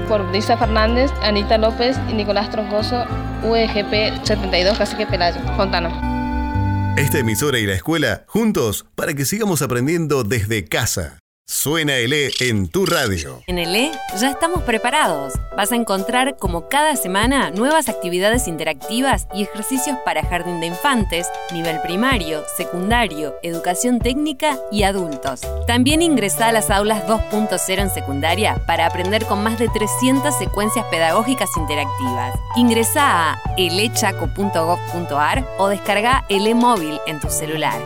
Por 0.08 0.26
Brisa 0.30 0.56
Fernández, 0.56 1.10
Anita 1.20 1.58
López 1.58 1.98
y 2.08 2.14
Nicolás 2.14 2.50
Troncoso, 2.50 3.04
UEGP 3.42 4.24
72 4.24 4.78
Cacique 4.78 5.06
Pelayo, 5.06 5.38
Fontana. 5.54 6.94
Esta 6.96 7.18
emisora 7.18 7.58
y 7.58 7.66
la 7.66 7.74
escuela 7.74 8.24
juntos 8.26 8.86
para 8.94 9.12
que 9.12 9.26
sigamos 9.26 9.60
aprendiendo 9.60 10.24
desde 10.24 10.64
casa. 10.64 11.18
Suena 11.64 11.96
el 11.96 12.12
E 12.14 12.30
en 12.40 12.68
tu 12.68 12.84
radio. 12.86 13.42
En 13.46 13.58
el 13.58 13.76
E 13.76 13.90
ya 14.18 14.30
estamos 14.30 14.62
preparados. 14.62 15.34
Vas 15.56 15.72
a 15.72 15.76
encontrar 15.76 16.36
como 16.36 16.68
cada 16.68 16.96
semana 16.96 17.50
nuevas 17.50 17.90
actividades 17.90 18.48
interactivas 18.48 19.28
y 19.34 19.42
ejercicios 19.42 19.98
para 20.06 20.24
jardín 20.24 20.60
de 20.60 20.66
infantes, 20.66 21.26
nivel 21.52 21.80
primario, 21.82 22.42
secundario, 22.56 23.34
educación 23.42 23.98
técnica 23.98 24.58
y 24.72 24.84
adultos. 24.84 25.42
También 25.66 26.00
ingresa 26.00 26.48
a 26.48 26.52
las 26.52 26.70
aulas 26.70 27.06
2.0 27.06 27.78
en 27.78 27.90
secundaria 27.90 28.56
para 28.66 28.86
aprender 28.86 29.26
con 29.26 29.42
más 29.42 29.58
de 29.58 29.68
300 29.68 30.34
secuencias 30.38 30.86
pedagógicas 30.90 31.50
interactivas. 31.58 32.38
Ingresa 32.56 33.32
a 33.32 33.42
elechaco.gov.ar 33.58 35.46
o 35.58 35.68
descarga 35.68 36.24
el 36.30 36.46
e-móvil 36.46 37.00
en 37.06 37.20
tu 37.20 37.28
celular. 37.28 37.80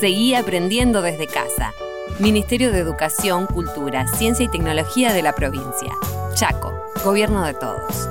Seguí 0.00 0.34
aprendiendo 0.34 1.00
desde 1.00 1.28
casa. 1.28 1.72
Ministerio 2.20 2.70
de 2.70 2.78
Educación, 2.78 3.46
Cultura, 3.46 4.06
Ciencia 4.06 4.44
y 4.44 4.48
Tecnología 4.48 5.12
de 5.12 5.20
la 5.20 5.34
provincia. 5.34 5.92
Chaco, 6.34 6.72
Gobierno 7.04 7.44
de 7.44 7.54
Todos. 7.54 8.08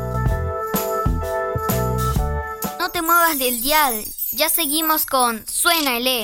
No 2.79 2.89
te 2.91 3.01
muevas 3.01 3.39
del 3.39 3.61
dial. 3.61 4.03
Ya 4.33 4.49
seguimos 4.49 5.05
con 5.05 5.47
Suena 5.47 5.95
el 5.95 6.07
E. 6.07 6.23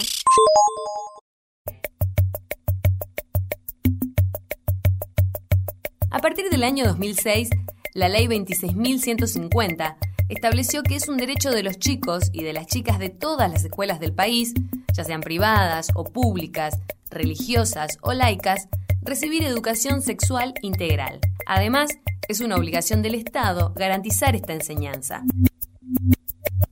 A 6.12 6.20
partir 6.20 6.50
del 6.50 6.64
año 6.64 6.84
2006, 6.84 7.50
la 7.94 8.10
Ley 8.10 8.28
26.150 8.28 9.96
estableció 10.28 10.84
que 10.84 10.96
es 10.96 11.08
un 11.08 11.16
derecho 11.16 11.52
de 11.52 11.64
los 11.64 11.80
chicos 11.80 12.30
y 12.34 12.44
de 12.44 12.52
las 12.52 12.68
chicas 12.68 13.00
de 13.00 13.10
todas 13.10 13.50
las 13.50 13.64
escuelas 13.64 14.02
del 14.02 14.14
país, 14.14 14.54
ya 14.94 15.06
sean 15.06 15.22
privadas 15.22 15.92
o 15.96 16.04
públicas, 16.04 16.78
religiosas 17.10 17.98
o 18.02 18.14
laicas, 18.14 18.68
recibir 19.02 19.44
educación 19.44 20.02
sexual 20.02 20.54
integral. 20.62 21.20
Además, 21.46 21.92
es 22.28 22.42
una 22.42 22.56
obligación 22.56 23.02
del 23.02 23.16
Estado 23.16 23.74
garantizar 23.76 24.36
esta 24.36 24.54
enseñanza. 24.54 25.24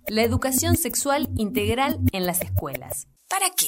La 0.08 0.24
educación 0.24 0.78
sexual 0.78 1.30
integral 1.36 2.00
en 2.12 2.26
las 2.26 2.42
escuelas. 2.42 3.08
¿Para 3.28 3.48
qué? 3.56 3.68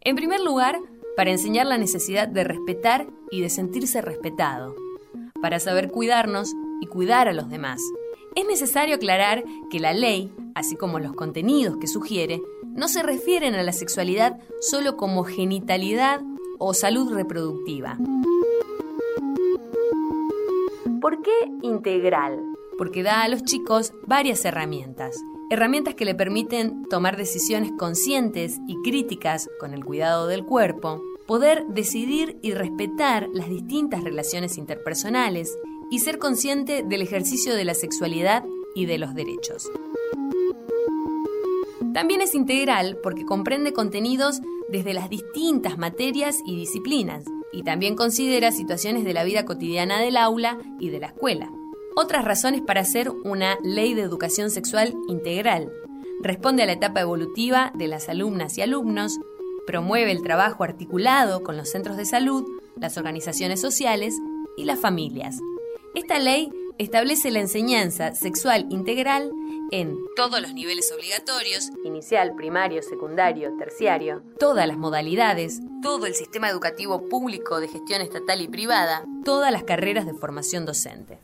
En 0.00 0.16
primer 0.16 0.40
lugar, 0.40 0.78
para 1.16 1.30
enseñar 1.30 1.66
la 1.66 1.78
necesidad 1.78 2.28
de 2.28 2.44
respetar 2.44 3.06
y 3.30 3.40
de 3.40 3.50
sentirse 3.50 4.00
respetado, 4.00 4.74
para 5.42 5.58
saber 5.58 5.90
cuidarnos 5.90 6.52
y 6.80 6.86
cuidar 6.86 7.28
a 7.28 7.32
los 7.32 7.48
demás. 7.48 7.80
Es 8.38 8.46
necesario 8.46 8.94
aclarar 8.94 9.42
que 9.68 9.80
la 9.80 9.92
ley, 9.92 10.32
así 10.54 10.76
como 10.76 11.00
los 11.00 11.12
contenidos 11.14 11.76
que 11.78 11.88
sugiere, 11.88 12.40
no 12.68 12.86
se 12.86 13.02
refieren 13.02 13.56
a 13.56 13.64
la 13.64 13.72
sexualidad 13.72 14.38
solo 14.60 14.96
como 14.96 15.24
genitalidad 15.24 16.20
o 16.60 16.72
salud 16.72 17.12
reproductiva. 17.12 17.98
¿Por 21.00 21.20
qué 21.20 21.32
integral? 21.62 22.38
Porque 22.78 23.02
da 23.02 23.22
a 23.22 23.28
los 23.28 23.42
chicos 23.42 23.92
varias 24.06 24.44
herramientas. 24.44 25.16
Herramientas 25.50 25.96
que 25.96 26.04
le 26.04 26.14
permiten 26.14 26.84
tomar 26.84 27.16
decisiones 27.16 27.72
conscientes 27.76 28.60
y 28.68 28.76
críticas 28.84 29.50
con 29.58 29.74
el 29.74 29.84
cuidado 29.84 30.28
del 30.28 30.44
cuerpo, 30.44 31.02
poder 31.26 31.66
decidir 31.66 32.38
y 32.40 32.54
respetar 32.54 33.28
las 33.32 33.48
distintas 33.48 34.04
relaciones 34.04 34.58
interpersonales 34.58 35.58
y 35.90 36.00
ser 36.00 36.18
consciente 36.18 36.82
del 36.82 37.02
ejercicio 37.02 37.54
de 37.54 37.64
la 37.64 37.74
sexualidad 37.74 38.44
y 38.74 38.86
de 38.86 38.98
los 38.98 39.14
derechos. 39.14 39.70
También 41.94 42.20
es 42.20 42.34
integral 42.34 42.98
porque 43.02 43.24
comprende 43.24 43.72
contenidos 43.72 44.40
desde 44.68 44.94
las 44.94 45.08
distintas 45.10 45.78
materias 45.78 46.38
y 46.46 46.54
disciplinas, 46.56 47.24
y 47.52 47.62
también 47.62 47.96
considera 47.96 48.52
situaciones 48.52 49.04
de 49.04 49.14
la 49.14 49.24
vida 49.24 49.44
cotidiana 49.44 50.00
del 50.00 50.16
aula 50.16 50.58
y 50.78 50.90
de 50.90 51.00
la 51.00 51.08
escuela. 51.08 51.50
Otras 51.96 52.24
razones 52.24 52.60
para 52.60 52.82
hacer 52.82 53.10
una 53.24 53.58
ley 53.62 53.94
de 53.94 54.02
educación 54.02 54.50
sexual 54.50 54.94
integral. 55.08 55.72
Responde 56.22 56.62
a 56.62 56.66
la 56.66 56.72
etapa 56.72 57.00
evolutiva 57.00 57.72
de 57.74 57.88
las 57.88 58.08
alumnas 58.08 58.58
y 58.58 58.62
alumnos, 58.62 59.18
promueve 59.66 60.12
el 60.12 60.22
trabajo 60.22 60.62
articulado 60.62 61.42
con 61.42 61.56
los 61.56 61.70
centros 61.70 61.96
de 61.96 62.04
salud, 62.04 62.44
las 62.76 62.96
organizaciones 62.96 63.60
sociales 63.60 64.14
y 64.56 64.64
las 64.64 64.78
familias. 64.78 65.38
Esta 65.94 66.18
ley 66.18 66.50
establece 66.78 67.30
la 67.30 67.40
enseñanza 67.40 68.14
sexual 68.14 68.66
integral 68.70 69.32
en 69.70 69.96
todos 70.16 70.40
los 70.40 70.54
niveles 70.54 70.92
obligatorios, 70.92 71.70
inicial, 71.84 72.34
primario, 72.36 72.82
secundario, 72.82 73.56
terciario, 73.58 74.22
todas 74.38 74.66
las 74.66 74.76
modalidades, 74.76 75.60
todo 75.82 76.06
el 76.06 76.14
sistema 76.14 76.48
educativo 76.48 77.08
público 77.08 77.60
de 77.60 77.68
gestión 77.68 78.00
estatal 78.00 78.40
y 78.40 78.48
privada, 78.48 79.04
todas 79.24 79.52
las 79.52 79.64
carreras 79.64 80.06
de 80.06 80.14
formación 80.14 80.64
docente. 80.64 81.18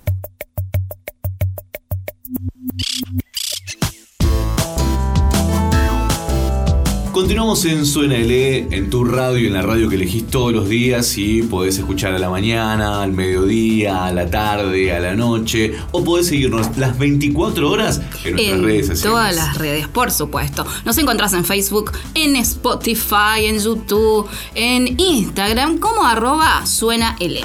Continuamos 7.14 7.64
en 7.66 7.86
Suena 7.86 8.16
L, 8.16 8.66
en 8.72 8.90
tu 8.90 9.04
radio, 9.04 9.46
en 9.46 9.52
la 9.52 9.62
radio 9.62 9.88
que 9.88 9.94
elegís 9.94 10.26
todos 10.26 10.52
los 10.52 10.68
días 10.68 11.16
y 11.16 11.44
podés 11.44 11.78
escuchar 11.78 12.12
a 12.12 12.18
la 12.18 12.28
mañana, 12.28 13.04
al 13.04 13.12
mediodía, 13.12 14.06
a 14.06 14.12
la 14.12 14.28
tarde, 14.28 14.92
a 14.92 14.98
la 14.98 15.14
noche 15.14 15.74
o 15.92 16.02
podés 16.02 16.26
seguirnos 16.26 16.76
las 16.76 16.98
24 16.98 17.70
horas 17.70 18.02
en 18.24 18.32
nuestras 18.32 18.58
en 18.58 18.64
redes 18.64 18.86
sociales. 18.88 19.02
todas 19.02 19.36
las 19.36 19.58
redes, 19.58 19.86
por 19.86 20.10
supuesto. 20.10 20.66
Nos 20.84 20.98
encontrás 20.98 21.34
en 21.34 21.44
Facebook, 21.44 21.92
en 22.16 22.34
Spotify, 22.34 23.44
en 23.44 23.60
YouTube, 23.60 24.28
en 24.56 24.98
Instagram 24.98 25.78
como 25.78 26.04
arroba 26.04 26.66
suena 26.66 27.14
L. 27.20 27.40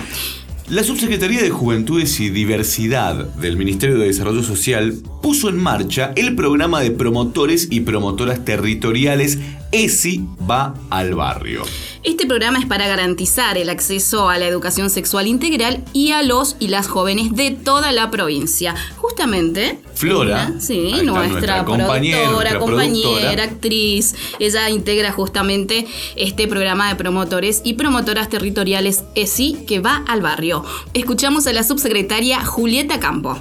La 0.69 0.83
Subsecretaría 0.83 1.41
de 1.41 1.49
Juventudes 1.49 2.19
y 2.19 2.29
Diversidad 2.29 3.15
del 3.15 3.57
Ministerio 3.57 3.97
de 3.97 4.05
Desarrollo 4.05 4.43
Social 4.43 4.95
puso 5.19 5.49
en 5.49 5.57
marcha 5.57 6.11
el 6.15 6.35
programa 6.35 6.79
de 6.79 6.91
promotores 6.91 7.69
y 7.71 7.79
promotoras 7.79 8.45
territoriales 8.45 9.39
ESI 9.71 10.27
va 10.49 10.73
al 10.89 11.13
barrio. 11.13 11.63
Este 12.03 12.25
programa 12.25 12.57
es 12.57 12.65
para 12.65 12.87
garantizar 12.87 13.57
el 13.57 13.69
acceso 13.69 14.29
a 14.29 14.39
la 14.39 14.47
educación 14.47 14.89
sexual 14.89 15.27
integral 15.27 15.83
y 15.93 16.11
a 16.11 16.23
los 16.23 16.55
y 16.59 16.69
las 16.69 16.87
jóvenes 16.87 17.35
de 17.35 17.51
toda 17.51 17.91
la 17.91 18.09
provincia. 18.09 18.73
Justamente, 18.97 19.77
Flora, 19.93 20.53
sí, 20.59 20.93
nuestra, 21.03 21.27
nuestra 21.27 21.65
compañera, 21.65 22.17
productora, 22.17 22.51
nuestra 22.51 22.59
compañera, 22.59 23.09
productora. 23.09 23.43
actriz, 23.43 24.15
ella 24.39 24.69
integra 24.69 25.11
justamente 25.11 25.85
este 26.15 26.47
programa 26.47 26.89
de 26.89 26.95
promotores 26.95 27.61
y 27.63 27.73
promotoras 27.75 28.29
territoriales 28.29 29.03
ESI 29.13 29.65
que 29.67 29.79
va 29.79 30.03
al 30.07 30.21
barrio. 30.21 30.65
Escuchamos 30.95 31.45
a 31.45 31.53
la 31.53 31.63
subsecretaria 31.63 32.43
Julieta 32.43 32.99
Campo. 32.99 33.37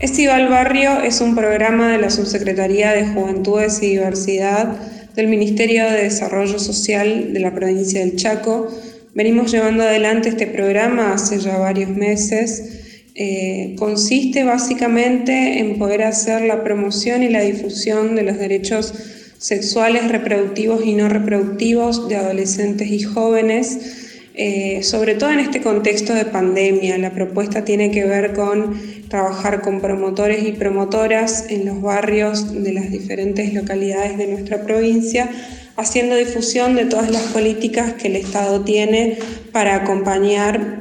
Estival 0.00 0.42
al 0.42 0.48
Barrio 0.50 1.00
es 1.00 1.20
un 1.20 1.36
programa 1.36 1.88
de 1.92 1.98
la 1.98 2.10
Subsecretaría 2.10 2.90
de 2.92 3.06
Juventudes 3.06 3.80
y 3.80 3.90
Diversidad 3.90 4.76
del 5.14 5.28
Ministerio 5.28 5.84
de 5.84 6.04
Desarrollo 6.04 6.58
Social 6.58 7.32
de 7.32 7.40
la 7.40 7.54
provincia 7.54 8.00
del 8.00 8.16
Chaco. 8.16 8.68
Venimos 9.14 9.52
llevando 9.52 9.84
adelante 9.84 10.28
este 10.28 10.46
programa 10.46 11.12
hace 11.12 11.38
ya 11.38 11.56
varios 11.56 11.90
meses. 11.90 12.80
Eh, 13.14 13.76
consiste 13.78 14.42
básicamente 14.42 15.60
en 15.60 15.78
poder 15.78 16.02
hacer 16.02 16.42
la 16.42 16.64
promoción 16.64 17.22
y 17.22 17.28
la 17.28 17.42
difusión 17.42 18.16
de 18.16 18.22
los 18.22 18.38
derechos 18.38 18.92
sexuales, 19.38 20.08
reproductivos 20.08 20.84
y 20.84 20.94
no 20.94 21.08
reproductivos 21.08 22.08
de 22.08 22.16
adolescentes 22.16 22.90
y 22.90 23.02
jóvenes 23.02 24.03
eh, 24.36 24.82
sobre 24.82 25.14
todo 25.14 25.30
en 25.30 25.38
este 25.38 25.60
contexto 25.62 26.12
de 26.12 26.24
pandemia. 26.24 26.98
La 26.98 27.12
propuesta 27.12 27.64
tiene 27.64 27.92
que 27.92 28.04
ver 28.04 28.32
con 28.32 28.80
trabajar 29.08 29.62
con 29.62 29.80
promotores 29.80 30.44
y 30.44 30.52
promotoras 30.52 31.46
en 31.50 31.64
los 31.66 31.80
barrios 31.80 32.52
de 32.52 32.72
las 32.72 32.90
diferentes 32.90 33.54
localidades 33.54 34.18
de 34.18 34.26
nuestra 34.26 34.62
provincia, 34.62 35.30
haciendo 35.76 36.16
difusión 36.16 36.74
de 36.74 36.86
todas 36.86 37.10
las 37.10 37.22
políticas 37.22 37.92
que 37.92 38.08
el 38.08 38.16
Estado 38.16 38.62
tiene 38.62 39.18
para 39.52 39.76
acompañar 39.76 40.80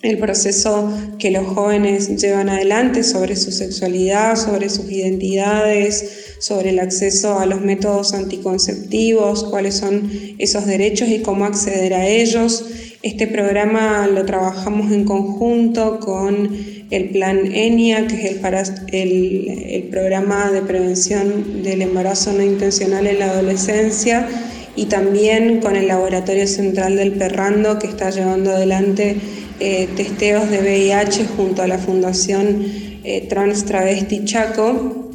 el 0.00 0.18
proceso 0.18 0.90
que 1.18 1.30
los 1.30 1.46
jóvenes 1.46 2.16
llevan 2.16 2.48
adelante 2.48 3.02
sobre 3.02 3.36
su 3.36 3.50
sexualidad, 3.50 4.36
sobre 4.36 4.70
sus 4.70 4.90
identidades, 4.90 6.25
sobre 6.46 6.70
el 6.70 6.78
acceso 6.78 7.40
a 7.40 7.46
los 7.46 7.60
métodos 7.60 8.14
anticonceptivos, 8.14 9.42
cuáles 9.42 9.74
son 9.74 10.08
esos 10.38 10.64
derechos 10.64 11.08
y 11.08 11.18
cómo 11.18 11.44
acceder 11.44 11.92
a 11.92 12.06
ellos. 12.06 12.66
Este 13.02 13.26
programa 13.26 14.06
lo 14.06 14.24
trabajamos 14.24 14.92
en 14.92 15.04
conjunto 15.04 15.98
con 15.98 16.56
el 16.92 17.08
plan 17.08 17.52
ENIA, 17.52 18.06
que 18.06 18.28
es 18.28 18.72
el, 18.92 19.88
programa 19.90 20.52
de 20.52 20.62
prevención 20.62 21.64
del 21.64 21.82
embarazo 21.82 22.32
no 22.32 22.44
intencional 22.44 23.08
en 23.08 23.18
la 23.18 23.30
adolescencia, 23.32 24.28
y 24.76 24.84
también 24.84 25.58
con 25.58 25.74
el 25.74 25.88
Laboratorio 25.88 26.46
Central 26.46 26.94
del 26.94 27.12
Perrando, 27.14 27.80
que 27.80 27.88
está 27.88 28.10
llevando 28.10 28.52
adelante 28.52 29.16
eh, 29.58 29.88
testeos 29.96 30.48
de 30.48 30.60
VIH 30.60 31.26
junto 31.36 31.62
a 31.62 31.66
la 31.66 31.78
Fundación 31.78 32.66
eh, 33.02 33.26
Trans 33.28 33.64
Travesti 33.64 34.24
Chaco. 34.24 35.05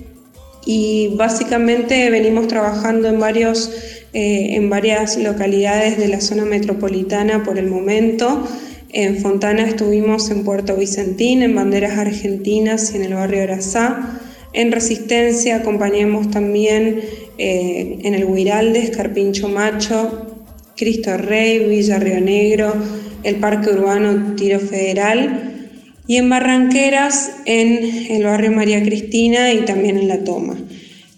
Y 0.66 1.10
básicamente 1.16 2.10
venimos 2.10 2.48
trabajando 2.48 3.08
en, 3.08 3.20
varios, 3.20 3.72
eh, 4.14 4.56
en 4.56 4.70
varias 4.70 5.18
localidades 5.18 5.98
de 5.98 6.08
la 6.08 6.22
zona 6.22 6.46
metropolitana 6.46 7.44
por 7.44 7.58
el 7.58 7.68
momento. 7.68 8.48
En 8.94 9.18
Fontana 9.18 9.64
estuvimos 9.64 10.30
en 10.30 10.44
Puerto 10.44 10.76
Vicentín, 10.76 11.42
en 11.42 11.56
Banderas 11.56 11.98
Argentinas 11.98 12.94
y 12.94 12.98
en 12.98 13.04
el 13.04 13.14
barrio 13.16 13.44
Arazá. 13.44 14.20
En 14.54 14.72
Resistencia 14.72 15.58
acompañamos 15.58 16.30
también 16.30 17.02
eh, 17.38 18.00
en 18.04 18.14
el 18.14 18.26
Huiraldes, 18.26 18.96
Carpincho 18.96 19.48
Macho, 19.48 20.28
Cristo 20.76 21.18
Rey, 21.18 21.60
Villa 21.70 22.00
Río 22.00 22.20
Negro, 22.20 22.74
el 23.24 23.38
Parque 23.38 23.70
Urbano 23.70 24.36
Tiro 24.36 24.60
Federal 24.60 25.51
y 26.12 26.18
en 26.18 26.28
Barranqueras, 26.28 27.32
en 27.46 28.12
el 28.12 28.26
barrio 28.26 28.52
María 28.52 28.84
Cristina 28.84 29.54
y 29.54 29.60
también 29.60 29.98
en 29.98 30.10
La 30.10 30.26
Toma. 30.26 30.58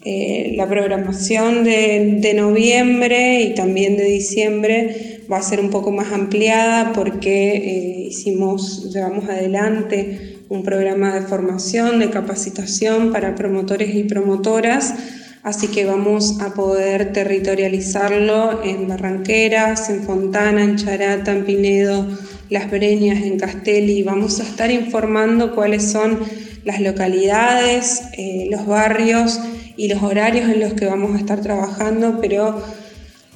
Eh, 0.06 0.54
la 0.56 0.70
programación 0.70 1.64
de, 1.64 2.32
noviembre 2.36 3.42
y 3.42 3.56
también 3.56 3.98
de 3.98 4.04
diciembre 4.04 5.22
va 5.32 5.38
a 5.38 5.42
ser 5.42 5.62
un 5.62 5.72
poco 5.72 5.92
más 5.92 6.14
ampliada 6.14 6.94
porque 6.94 7.56
eh, 7.56 8.08
hicimos, 8.08 8.94
llevamos 8.94 9.28
adelante 9.28 10.38
un 10.50 10.62
programa 10.62 11.16
de 11.16 11.22
formación, 11.22 11.98
de 11.98 12.12
capacitación 12.12 13.12
para 13.12 13.34
promotores 13.34 13.96
y 13.96 14.04
promotoras, 14.04 14.94
así 15.42 15.70
que 15.70 15.86
vamos 15.86 16.40
a 16.40 16.54
poder 16.54 17.14
territorializarlo 17.14 18.64
en 18.64 18.88
Barranqueras, 18.88 19.90
en 19.90 20.04
Fontana, 20.04 20.64
en 20.64 20.76
Charata, 20.76 21.32
en 21.32 21.46
Pinedo, 21.46 22.08
Las 22.50 22.70
Breñas, 22.70 23.24
en 23.24 23.40
Castelli. 23.40 24.04
Vamos 24.04 24.40
a 24.40 24.44
estar 24.44 24.72
informando 24.72 25.56
cuáles 25.56 25.92
son 25.92 26.20
las 26.66 26.80
localidades, 26.80 28.04
eh, 28.18 28.48
los 28.50 28.66
barrios 28.66 29.40
y 29.76 29.88
los 29.88 30.04
horarios 30.04 30.50
en 30.50 30.60
los 30.60 30.74
que 30.74 30.86
vamos 30.86 31.16
a 31.16 31.20
estar 31.20 31.42
trabajando, 31.42 32.20
pero 32.22 32.62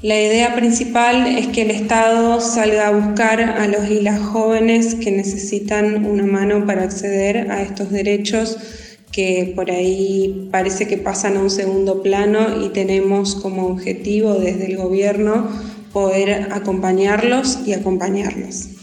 la 0.02 0.22
idea 0.22 0.56
principal 0.56 1.26
es 1.26 1.48
que 1.48 1.64
el 1.64 1.72
Estado 1.72 2.40
salga 2.40 2.88
a 2.88 2.92
buscar 2.92 3.42
a 3.42 3.68
los 3.68 3.90
y 3.90 4.02
las 4.02 4.20
jóvenes 4.20 4.94
que 4.96 5.12
necesitan 5.12 6.06
una 6.06 6.26
mano 6.26 6.68
para 6.68 6.84
acceder 6.84 7.50
a 7.50 7.64
estos 7.64 7.90
derechos 7.90 8.58
que 9.12 9.54
por 9.56 9.72
ahí 9.72 10.50
parece 10.52 10.88
que 10.88 10.98
pasan 10.98 11.38
a 11.38 11.40
un 11.40 11.50
segundo 11.50 12.04
plano 12.04 12.64
y 12.64 12.70
tenemos 12.70 13.34
como 13.34 13.66
objetivo 13.66 14.36
desde 14.36 14.68
el 14.68 14.78
gobierno 14.78 15.50
poder 15.92 16.50
acompañarlos 16.52 17.62
y 17.66 17.74
acompañarlos. 17.74 18.77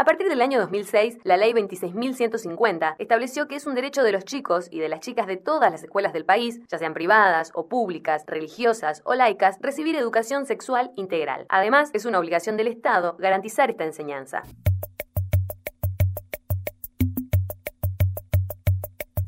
A 0.00 0.04
partir 0.04 0.30
del 0.30 0.40
año 0.40 0.58
2006, 0.60 1.18
la 1.24 1.36
Ley 1.36 1.52
26.150 1.52 2.94
estableció 2.98 3.46
que 3.46 3.56
es 3.56 3.66
un 3.66 3.74
derecho 3.74 4.02
de 4.02 4.12
los 4.12 4.24
chicos 4.24 4.66
y 4.70 4.78
de 4.78 4.88
las 4.88 5.00
chicas 5.00 5.26
de 5.26 5.36
todas 5.36 5.70
las 5.70 5.82
escuelas 5.82 6.14
del 6.14 6.24
país, 6.24 6.58
ya 6.70 6.78
sean 6.78 6.94
privadas 6.94 7.50
o 7.52 7.68
públicas, 7.68 8.24
religiosas 8.26 9.02
o 9.04 9.12
laicas, 9.12 9.58
recibir 9.60 9.96
educación 9.96 10.46
sexual 10.46 10.90
integral. 10.96 11.44
Además, 11.50 11.90
es 11.92 12.06
una 12.06 12.18
obligación 12.18 12.56
del 12.56 12.68
Estado 12.68 13.18
garantizar 13.18 13.68
esta 13.68 13.84
enseñanza. 13.84 14.42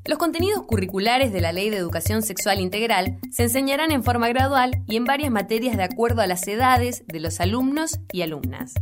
Los 0.06 0.16
contenidos 0.16 0.62
curriculares 0.62 1.34
de 1.34 1.42
la 1.42 1.52
Ley 1.52 1.68
de 1.68 1.76
Educación 1.76 2.22
Sexual 2.22 2.60
Integral 2.60 3.18
se 3.30 3.42
enseñarán 3.42 3.92
en 3.92 4.02
forma 4.02 4.28
gradual 4.28 4.82
y 4.86 4.96
en 4.96 5.04
varias 5.04 5.30
materias 5.30 5.76
de 5.76 5.82
acuerdo 5.82 6.22
a 6.22 6.26
las 6.26 6.48
edades 6.48 7.04
de 7.08 7.20
los 7.20 7.40
alumnos 7.40 8.00
y 8.10 8.22
alumnas. 8.22 8.72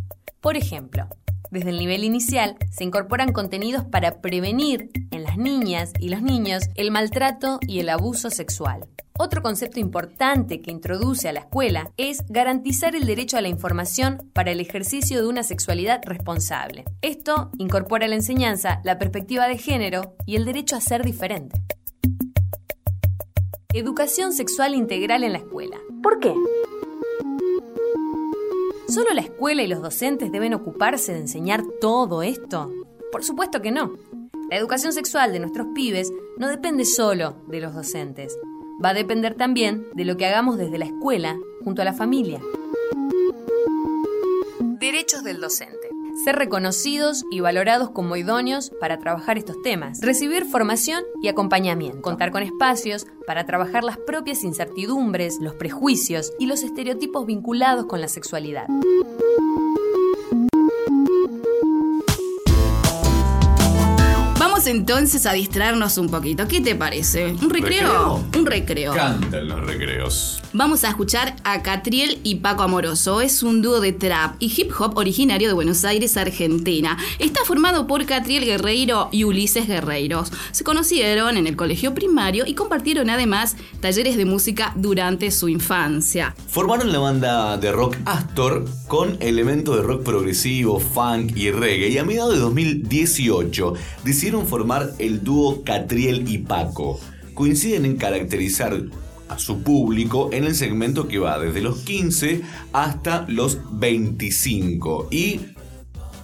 Por 0.40 0.56
ejemplo, 0.56 1.08
desde 1.50 1.70
el 1.70 1.78
nivel 1.78 2.04
inicial 2.04 2.56
se 2.70 2.84
incorporan 2.84 3.32
contenidos 3.32 3.84
para 3.84 4.20
prevenir 4.20 4.90
en 5.10 5.24
las 5.24 5.36
niñas 5.36 5.92
y 5.98 6.08
los 6.08 6.22
niños 6.22 6.64
el 6.74 6.90
maltrato 6.90 7.58
y 7.66 7.80
el 7.80 7.88
abuso 7.88 8.30
sexual. 8.30 8.86
Otro 9.18 9.42
concepto 9.42 9.80
importante 9.80 10.62
que 10.62 10.70
introduce 10.70 11.28
a 11.28 11.32
la 11.32 11.40
escuela 11.40 11.92
es 11.98 12.24
garantizar 12.30 12.96
el 12.96 13.04
derecho 13.04 13.36
a 13.36 13.42
la 13.42 13.48
información 13.48 14.30
para 14.32 14.50
el 14.50 14.60
ejercicio 14.60 15.20
de 15.20 15.28
una 15.28 15.42
sexualidad 15.42 16.00
responsable. 16.06 16.84
Esto 17.02 17.50
incorpora 17.58 18.06
a 18.06 18.08
la 18.08 18.14
enseñanza 18.14 18.80
la 18.82 18.98
perspectiva 18.98 19.46
de 19.46 19.58
género 19.58 20.14
y 20.24 20.36
el 20.36 20.46
derecho 20.46 20.74
a 20.76 20.80
ser 20.80 21.04
diferente. 21.04 21.60
Educación 23.74 24.32
sexual 24.32 24.74
integral 24.74 25.22
en 25.22 25.32
la 25.32 25.38
escuela. 25.38 25.76
¿Por 26.02 26.18
qué? 26.18 26.32
¿Solo 28.90 29.14
la 29.14 29.20
escuela 29.20 29.62
y 29.62 29.68
los 29.68 29.82
docentes 29.82 30.32
deben 30.32 30.52
ocuparse 30.52 31.12
de 31.12 31.20
enseñar 31.20 31.62
todo 31.80 32.24
esto? 32.24 32.72
Por 33.12 33.22
supuesto 33.22 33.62
que 33.62 33.70
no. 33.70 33.92
La 34.50 34.56
educación 34.56 34.92
sexual 34.92 35.32
de 35.32 35.38
nuestros 35.38 35.68
pibes 35.76 36.12
no 36.38 36.48
depende 36.48 36.84
solo 36.84 37.36
de 37.46 37.60
los 37.60 37.72
docentes, 37.72 38.36
va 38.84 38.88
a 38.88 38.94
depender 38.94 39.36
también 39.36 39.86
de 39.94 40.04
lo 40.04 40.16
que 40.16 40.26
hagamos 40.26 40.58
desde 40.58 40.78
la 40.78 40.86
escuela 40.86 41.38
junto 41.62 41.82
a 41.82 41.84
la 41.84 41.92
familia. 41.92 42.40
Derechos 44.80 45.22
del 45.22 45.40
docente. 45.40 45.89
Ser 46.24 46.36
reconocidos 46.36 47.24
y 47.30 47.40
valorados 47.40 47.90
como 47.90 48.14
idóneos 48.14 48.70
para 48.78 48.98
trabajar 48.98 49.38
estos 49.38 49.62
temas. 49.62 50.00
Recibir 50.02 50.44
formación 50.44 51.02
y 51.22 51.28
acompañamiento. 51.28 52.02
Contar 52.02 52.30
con 52.30 52.42
espacios 52.42 53.06
para 53.26 53.46
trabajar 53.46 53.84
las 53.84 53.96
propias 53.96 54.44
incertidumbres, 54.44 55.38
los 55.40 55.54
prejuicios 55.54 56.32
y 56.38 56.44
los 56.44 56.62
estereotipos 56.62 57.24
vinculados 57.24 57.86
con 57.86 58.02
la 58.02 58.08
sexualidad. 58.08 58.66
Vamos 64.60 64.76
entonces 64.76 65.24
a 65.24 65.32
distraernos 65.32 65.96
un 65.96 66.10
poquito. 66.10 66.46
¿Qué 66.46 66.60
te 66.60 66.74
parece? 66.74 67.32
¿Un 67.32 67.48
recreo? 67.48 68.22
Un 68.36 68.44
recreo. 68.44 68.92
Cantan 68.92 69.48
los 69.48 69.58
recreos. 69.64 70.42
Vamos 70.52 70.84
a 70.84 70.88
escuchar 70.88 71.34
a 71.44 71.62
Catriel 71.62 72.18
y 72.24 72.34
Paco 72.34 72.64
Amoroso. 72.64 73.22
Es 73.22 73.42
un 73.42 73.62
dúo 73.62 73.80
de 73.80 73.92
trap 73.92 74.34
y 74.38 74.52
hip 74.54 74.72
hop 74.78 74.98
originario 74.98 75.48
de 75.48 75.54
Buenos 75.54 75.84
Aires, 75.86 76.18
Argentina. 76.18 76.98
Está 77.18 77.42
formado 77.46 77.86
por 77.86 78.04
Catriel 78.04 78.44
Guerreiro 78.44 79.08
y 79.12 79.24
Ulises 79.24 79.66
Guerreiros. 79.66 80.30
Se 80.50 80.62
conocieron 80.62 81.38
en 81.38 81.46
el 81.46 81.56
colegio 81.56 81.94
primario 81.94 82.44
y 82.46 82.54
compartieron 82.54 83.08
además 83.08 83.56
talleres 83.80 84.18
de 84.18 84.26
música 84.26 84.74
durante 84.76 85.30
su 85.30 85.48
infancia. 85.48 86.34
Formaron 86.48 86.92
la 86.92 86.98
banda 86.98 87.56
de 87.56 87.72
rock 87.72 87.96
Astor 88.04 88.66
con 88.88 89.16
elementos 89.20 89.76
de 89.76 89.82
rock 89.82 90.02
progresivo, 90.02 90.80
funk 90.80 91.34
y 91.36 91.50
reggae 91.50 91.88
y 91.88 91.96
a 91.96 92.04
mediados 92.04 92.34
de 92.34 92.40
2018 92.40 93.74
decidieron 94.04 94.49
formar 94.50 94.90
el 94.98 95.22
dúo 95.22 95.62
Catriel 95.62 96.28
y 96.28 96.38
Paco. 96.38 97.00
Coinciden 97.34 97.84
en 97.84 97.96
caracterizar 97.96 98.76
a 99.28 99.38
su 99.38 99.62
público 99.62 100.28
en 100.32 100.44
el 100.44 100.56
segmento 100.56 101.06
que 101.06 101.20
va 101.20 101.38
desde 101.38 101.62
los 101.62 101.78
15 101.78 102.42
hasta 102.72 103.24
los 103.28 103.60
25 103.70 105.06
y 105.12 105.40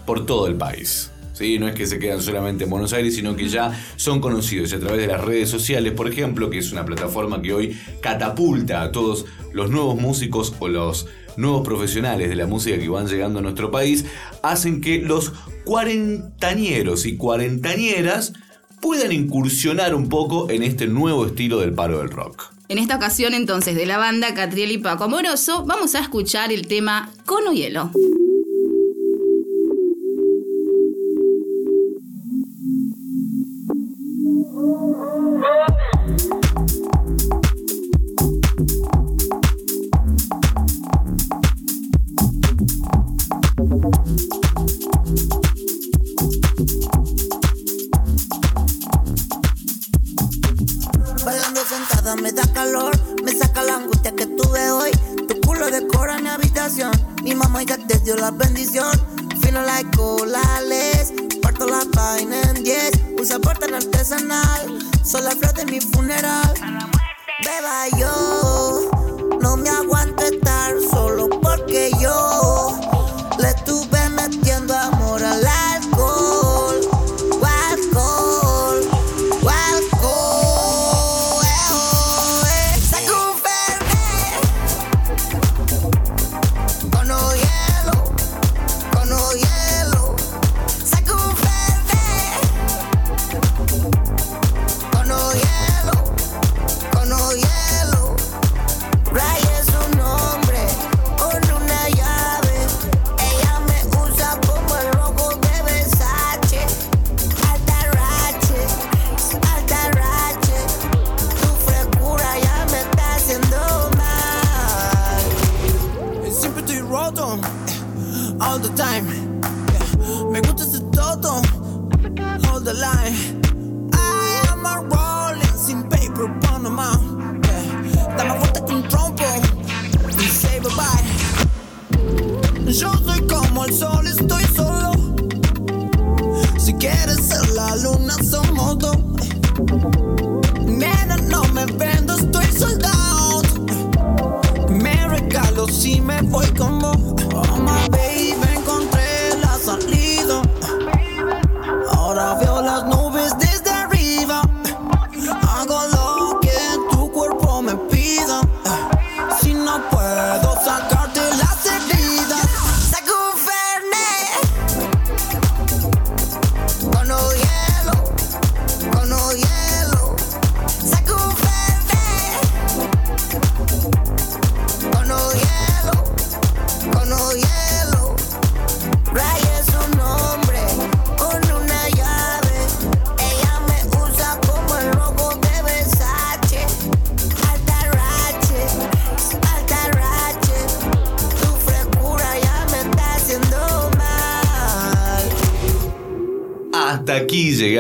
por 0.04 0.26
todo 0.26 0.48
el 0.48 0.56
país. 0.56 1.12
¿sí? 1.32 1.60
No 1.60 1.68
es 1.68 1.76
que 1.76 1.86
se 1.86 2.00
quedan 2.00 2.20
solamente 2.20 2.64
en 2.64 2.70
Buenos 2.70 2.92
Aires, 2.92 3.14
sino 3.14 3.36
que 3.36 3.48
ya 3.48 3.80
son 3.94 4.20
conocidos 4.20 4.72
a 4.72 4.80
través 4.80 5.00
de 5.00 5.06
las 5.06 5.24
redes 5.24 5.48
sociales, 5.48 5.92
por 5.92 6.08
ejemplo, 6.08 6.50
que 6.50 6.58
es 6.58 6.72
una 6.72 6.84
plataforma 6.84 7.40
que 7.40 7.52
hoy 7.52 7.78
catapulta 8.00 8.82
a 8.82 8.90
todos 8.90 9.26
los 9.52 9.70
nuevos 9.70 9.94
músicos 10.00 10.52
o 10.58 10.66
los 10.66 11.06
nuevos 11.36 11.66
profesionales 11.66 12.28
de 12.28 12.36
la 12.36 12.46
música 12.46 12.78
que 12.78 12.88
van 12.88 13.06
llegando 13.06 13.38
a 13.38 13.42
nuestro 13.42 13.70
país, 13.70 14.04
hacen 14.42 14.80
que 14.80 14.98
los 14.98 15.32
cuarentañeros 15.64 17.06
y 17.06 17.16
cuarentañeras 17.16 18.32
puedan 18.80 19.12
incursionar 19.12 19.94
un 19.94 20.08
poco 20.08 20.50
en 20.50 20.62
este 20.62 20.86
nuevo 20.86 21.26
estilo 21.26 21.60
del 21.60 21.72
paro 21.72 21.98
del 21.98 22.10
rock. 22.10 22.52
En 22.68 22.78
esta 22.78 22.96
ocasión 22.96 23.32
entonces 23.34 23.76
de 23.76 23.86
la 23.86 23.96
banda 23.96 24.34
Catriel 24.34 24.72
y 24.72 24.78
Paco 24.78 25.04
Amoroso 25.04 25.64
vamos 25.64 25.94
a 25.94 26.00
escuchar 26.00 26.52
el 26.52 26.66
tema 26.66 27.10
Cono 27.24 27.52
Hielo. 27.52 27.90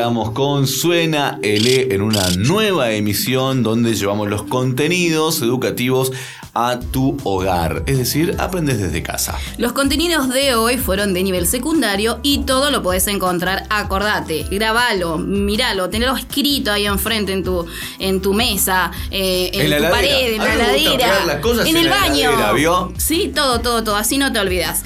Llegamos 0.06 0.30
con 0.30 0.68
Suena 0.68 1.40
L 1.42 1.92
en 1.92 2.00
una 2.00 2.30
nueva 2.38 2.92
emisión 2.92 3.64
donde 3.64 3.96
llevamos 3.96 4.28
los 4.28 4.44
contenidos 4.44 5.42
educativos 5.42 6.12
a 6.56 6.78
tu 6.80 7.16
hogar. 7.24 7.82
Es 7.86 7.98
decir, 7.98 8.34
aprendes 8.38 8.78
desde 8.78 9.02
casa. 9.02 9.36
Los 9.58 9.72
contenidos 9.72 10.28
de 10.30 10.54
hoy 10.54 10.78
fueron 10.78 11.12
de 11.14 11.22
nivel 11.22 11.46
secundario 11.46 12.18
y 12.22 12.38
todo 12.44 12.70
lo 12.70 12.82
podés 12.82 13.06
encontrar. 13.08 13.64
Acordate, 13.70 14.44
grabalo, 14.50 15.18
miralo, 15.18 15.90
tenelo 15.90 16.16
escrito 16.16 16.72
ahí 16.72 16.86
enfrente 16.86 17.32
en 17.32 17.44
tu, 17.44 17.66
en 17.98 18.20
tu 18.22 18.32
mesa, 18.32 18.90
eh, 19.10 19.50
en, 19.52 19.60
En 19.62 19.70
la 19.70 19.76
tu 19.76 19.84
heladera. 19.84 19.96
pared, 19.96 20.34
en 20.34 20.40
A 20.40 20.44
la 20.44 20.54
heladera, 20.54 21.40
en 21.60 21.66
en 21.68 21.76
el 21.76 21.84
la 21.86 21.90
baño. 21.90 22.30
heladera, 22.30 22.52
¿vio? 22.52 22.92
Sí, 22.96 23.32
todo, 23.34 23.60
todo, 23.60 23.84
todo. 23.84 23.96
Así 23.96 24.16
no 24.18 24.32
te 24.32 24.38
olvidas. 24.38 24.82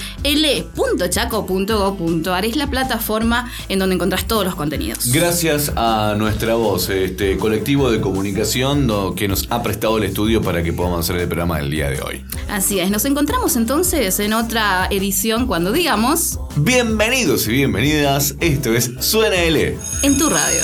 le.chaco.go.ar 1.21 2.45
es 2.45 2.57
la 2.57 2.67
plataforma 2.69 3.51
en 3.69 3.79
donde 3.79 3.95
encontrás 3.95 4.25
todos 4.27 4.45
los 4.45 4.55
contenidos. 4.55 5.13
Gracias 5.13 5.73
a 5.77 6.15
nuestra 6.17 6.55
voz, 6.55 6.89
este 6.89 7.37
colectivo 7.37 7.91
de 7.91 8.01
comunicación 8.01 9.15
que 9.15 9.29
nos 9.29 9.47
ha 9.51 9.63
prestado 9.63 9.99
el 9.99 10.05
estudio 10.05 10.43
para 10.43 10.63
que 10.63 10.73
podamos 10.73 11.01
hacer 11.01 11.17
el 11.21 11.29
programa 11.29 11.60
del 11.61 11.71
día 11.71 11.91
de 11.91 12.01
hoy. 12.01 12.25
Así 12.49 12.81
es, 12.81 12.91
nos 12.91 13.05
encontramos 13.05 13.57
entonces 13.57 14.19
en 14.21 14.33
otra 14.33 14.89
edición 14.91 15.47
cuando 15.47 15.73
digamos 15.73 16.39
Bienvenidos 16.57 17.47
y 17.47 17.53
bienvenidas, 17.53 18.35
esto 18.41 18.75
es 18.75 18.91
Suena 19.01 19.37
L. 19.37 19.77
en 20.03 20.19
tu 20.19 20.29
radio. 20.29 20.63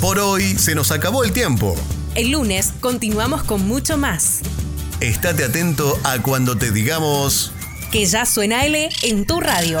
Por 0.00 0.18
hoy 0.18 0.42
se 0.58 0.74
nos 0.74 0.90
acabó 0.90 1.24
el 1.24 1.32
tiempo. 1.32 1.74
El 2.14 2.32
lunes 2.32 2.72
continuamos 2.80 3.42
con 3.42 3.66
mucho 3.66 3.96
más. 3.96 4.40
Estate 5.00 5.44
atento 5.44 5.98
a 6.04 6.20
cuando 6.20 6.56
te 6.56 6.70
digamos... 6.70 7.52
Que 7.90 8.04
ya 8.04 8.26
suena 8.26 8.66
L 8.66 8.88
en 9.02 9.24
tu 9.24 9.40
radio. 9.40 9.80